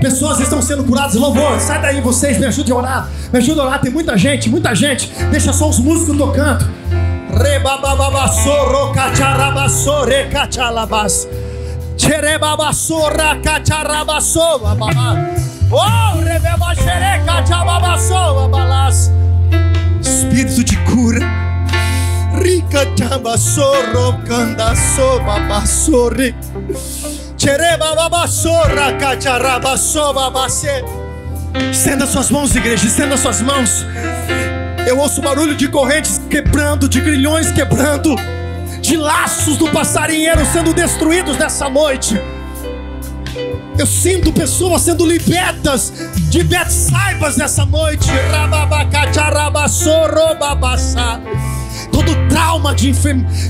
[0.00, 1.14] Pessoas estão sendo curadas.
[1.14, 3.10] Louvor, sai daí vocês, me ajudem a orar.
[3.30, 3.80] Me ajudem a orar.
[3.80, 5.12] Tem muita gente, muita gente.
[5.30, 6.66] Deixa só os músicos tocando.
[7.30, 10.28] Rebababassoro, cacharabassore,
[11.92, 11.96] cachalabas.
[11.96, 15.16] Cherebabasora, cacharabassova, babá.
[15.70, 19.10] Oh, rebebaxere, cachababassova, balas.
[20.00, 21.20] Espírito de cura.
[22.42, 26.34] Rica chabassoro, candassova, bassore.
[27.36, 30.68] Cherebabassora, cacharabassova, basse.
[31.70, 33.84] Estenda suas mãos, igreja, estenda suas mãos.
[34.86, 38.16] Eu ouço barulho de correntes quebrando, de grilhões quebrando,
[38.92, 42.20] de laços do passarinheiro sendo destruídos nessa noite.
[43.78, 45.90] Eu sinto pessoas sendo libertas
[46.28, 48.10] de Betsaibas nessa noite.
[51.90, 52.92] Todo trauma de,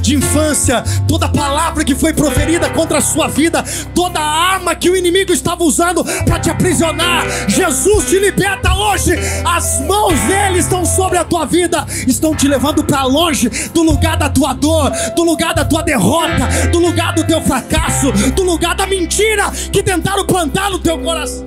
[0.01, 3.65] de infância, toda palavra que foi proferida contra a sua vida,
[3.95, 7.25] toda arma que o inimigo estava usando para te aprisionar.
[7.49, 9.13] Jesus te liberta hoje.
[9.45, 14.17] As mãos dele estão sobre a tua vida, estão te levando para longe do lugar
[14.17, 18.75] da tua dor, do lugar da tua derrota, do lugar do teu fracasso, do lugar
[18.75, 21.47] da mentira que tentaram plantar no teu coração.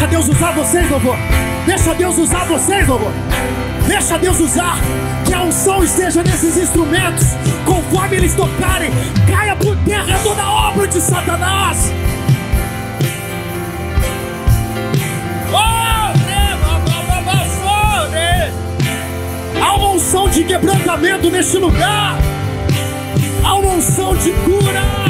[0.00, 1.16] Deixa Deus usar vocês, louvor.
[1.66, 3.12] Deixa Deus usar vocês, louvor.
[3.86, 4.78] Deixa Deus usar.
[5.26, 7.26] Que a unção esteja nesses instrumentos.
[7.66, 8.90] Conforme eles tocarem,
[9.30, 11.92] caia por terra toda obra de Satanás.
[19.62, 22.16] Há uma unção de quebrantamento neste lugar.
[23.44, 25.09] Há uma unção de cura.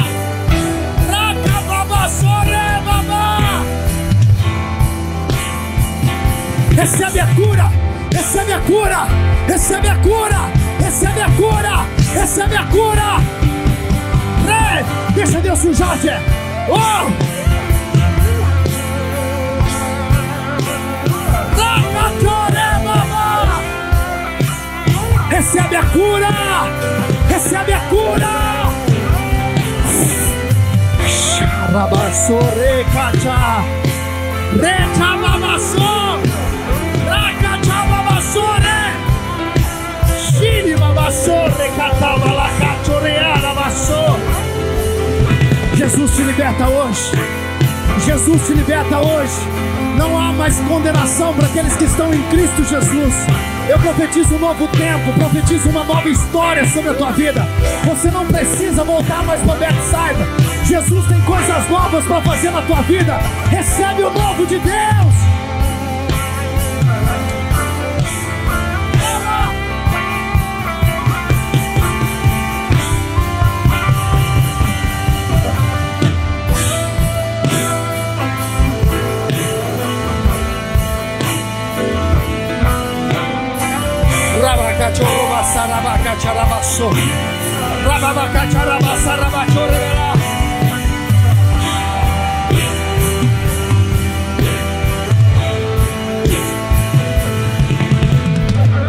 [6.81, 7.71] Recebe a cura,
[8.09, 9.07] recebe a cura,
[9.47, 13.19] recebe a cura, recebe a cura, recebe a cura.
[14.47, 16.19] Rei, deixa Deus sujar, Zé.
[16.67, 17.07] Oh!
[25.29, 26.29] Recebe a cura!
[27.29, 28.71] Recebe a cura!
[31.07, 33.63] Xarabassore, cacha!
[34.59, 36.30] Rechababassore!
[45.75, 47.11] Jesus te liberta hoje.
[48.05, 49.33] Jesus te liberta hoje.
[49.97, 53.13] Não há mais condenação para aqueles que estão em Cristo Jesus.
[53.67, 57.45] Eu profetizo um novo tempo, profetizo uma nova história sobre a tua vida.
[57.83, 60.25] Você não precisa voltar mais para Beto Saiba.
[60.63, 63.17] Jesus tem coisas novas para fazer na tua vida.
[63.49, 65.00] Recebe o novo de Deus.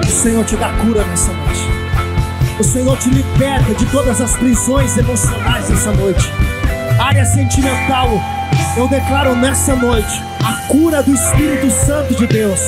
[0.04, 1.68] O Senhor te dá cura nessa noite.
[2.60, 6.30] O Senhor te liberta de todas as prisões emocionais nessa noite.
[7.02, 8.08] Área sentimental,
[8.76, 12.60] eu declaro nessa noite a cura do Espírito Santo de Deus.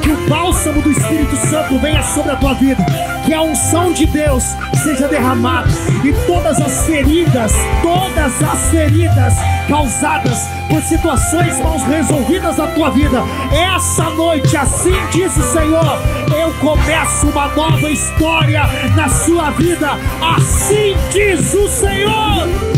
[0.00, 2.86] Que o bálsamo do Espírito Santo venha sobre a tua vida.
[3.26, 4.44] Que a unção de Deus
[4.84, 5.68] seja derramada.
[6.04, 7.52] E todas as feridas,
[7.82, 9.34] todas as feridas
[9.68, 13.20] causadas por situações mal resolvidas na tua vida.
[13.52, 15.98] Essa noite, assim diz o Senhor,
[16.38, 18.62] eu começo uma nova história
[18.94, 19.98] na sua vida.
[20.20, 22.71] Assim diz o Senhor.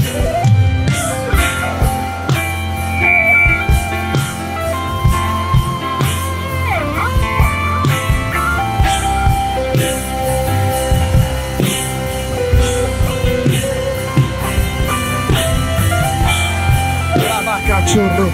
[17.67, 18.31] Cachorro.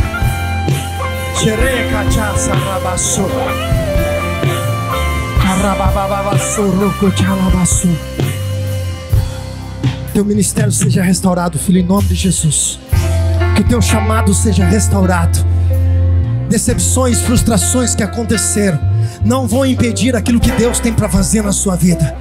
[1.37, 3.25] Xereca chasa rabasso.
[5.43, 7.89] Carabababassorroco chalabasso.
[10.13, 12.79] Teu ministério seja restaurado, filho, em nome de Jesus.
[13.57, 15.45] Que teu chamado seja restaurado.
[16.49, 18.81] Decepções, frustrações que aconteceram
[19.25, 22.17] não vão impedir aquilo que Deus tem para fazer na sua vida.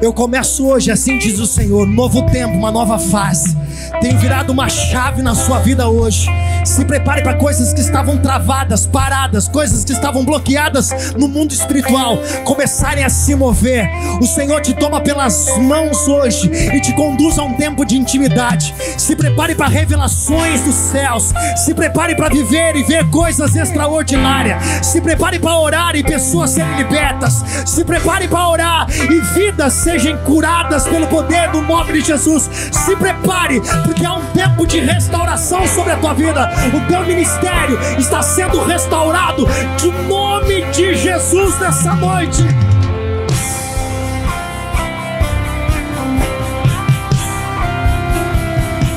[0.00, 3.56] Eu começo hoje, assim diz o Senhor, novo tempo, uma nova fase.
[4.00, 6.26] Tem virado uma chave na sua vida hoje.
[6.64, 12.18] Se prepare para coisas que estavam travadas, paradas, coisas que estavam bloqueadas no mundo espiritual
[12.44, 13.88] começarem a se mover.
[14.20, 18.74] O Senhor te toma pelas mãos hoje e te conduz a um tempo de intimidade.
[18.96, 21.32] Se prepare para revelações dos céus.
[21.56, 24.86] Se prepare para viver e ver coisas extraordinárias.
[24.86, 27.44] Se prepare para orar e pessoas serem libertas.
[27.66, 32.48] Se prepare para orar e vidas sejam curadas pelo poder do nome de Jesus.
[32.72, 36.53] Se prepare, porque há um tempo de restauração sobre a tua vida.
[36.72, 39.46] O teu ministério está sendo restaurado
[39.76, 42.42] de nome de Jesus nessa noite.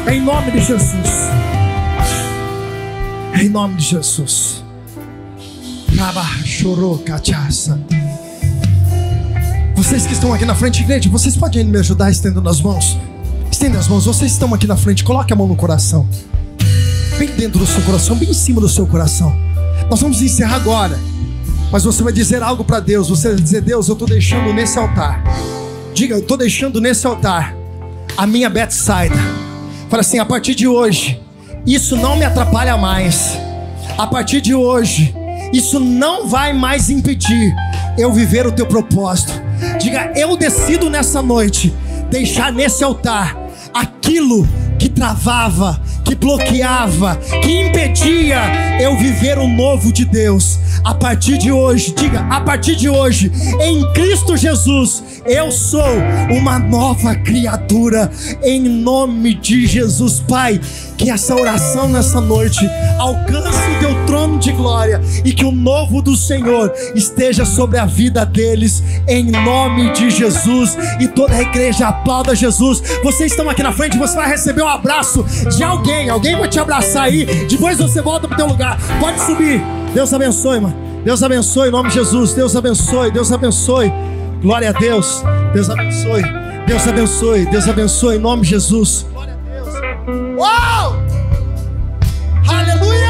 [0.10, 1.28] Em nome de Jesus.
[3.39, 4.64] Em nome de Jesus.
[9.76, 12.97] Vocês que estão aqui na frente, igreja, vocês podem me ajudar estendendo as mãos?
[13.51, 16.08] Estenda as mãos, vocês estão aqui na frente, coloque a mão no coração.
[17.38, 19.36] Dentro do seu coração, bem em cima do seu coração.
[19.90, 21.00] Nós vamos encerrar agora.
[21.72, 23.10] Mas você vai dizer algo para Deus.
[23.10, 25.24] Você vai dizer, Deus, eu estou deixando nesse altar.
[25.94, 27.56] Diga, eu estou deixando nesse altar
[28.18, 29.16] a minha Bethsaida.
[29.90, 31.22] Fala assim, a partir de hoje,
[31.66, 33.38] isso não me atrapalha mais.
[33.98, 35.14] A partir de hoje,
[35.54, 37.54] isso não vai mais impedir
[37.98, 39.32] eu viver o teu propósito.
[39.80, 41.74] Diga, eu decido nessa noite
[42.10, 43.38] deixar nesse altar
[43.74, 48.39] aquilo que travava, que bloqueava, que impedia
[48.80, 50.58] eu viver o novo de Deus.
[50.84, 53.30] A partir de hoje, diga, a partir de hoje,
[53.60, 55.84] em Cristo Jesus, eu sou
[56.30, 58.10] uma nova criatura,
[58.41, 60.62] em nome de Jesus, Pai.
[60.97, 62.66] Que essa oração nessa noite
[62.97, 67.86] alcance o teu trono de glória e que o novo do Senhor esteja sobre a
[67.86, 70.78] vida deles, em nome de Jesus.
[70.99, 72.82] E toda a igreja aplauda Jesus.
[73.03, 75.24] Vocês estão aqui na frente, você vai receber um abraço
[75.55, 77.26] de alguém, alguém, alguém vai te abraçar aí.
[77.48, 78.78] Depois você volta pro teu lugar.
[79.00, 79.62] Pode subir.
[79.93, 80.76] Deus abençoe, mano.
[81.04, 82.34] Deus abençoe em nome de Jesus.
[82.34, 83.91] Deus abençoe, Deus abençoe.
[84.41, 85.24] Glória a Deus.
[85.54, 86.22] Deus abençoe.
[86.68, 87.45] Deus abençoe.
[87.45, 89.06] Deus abençoe em nome de Jesus.
[89.12, 90.38] Glória a Deus.
[90.38, 90.95] Uau!
[92.48, 93.07] Aleluia!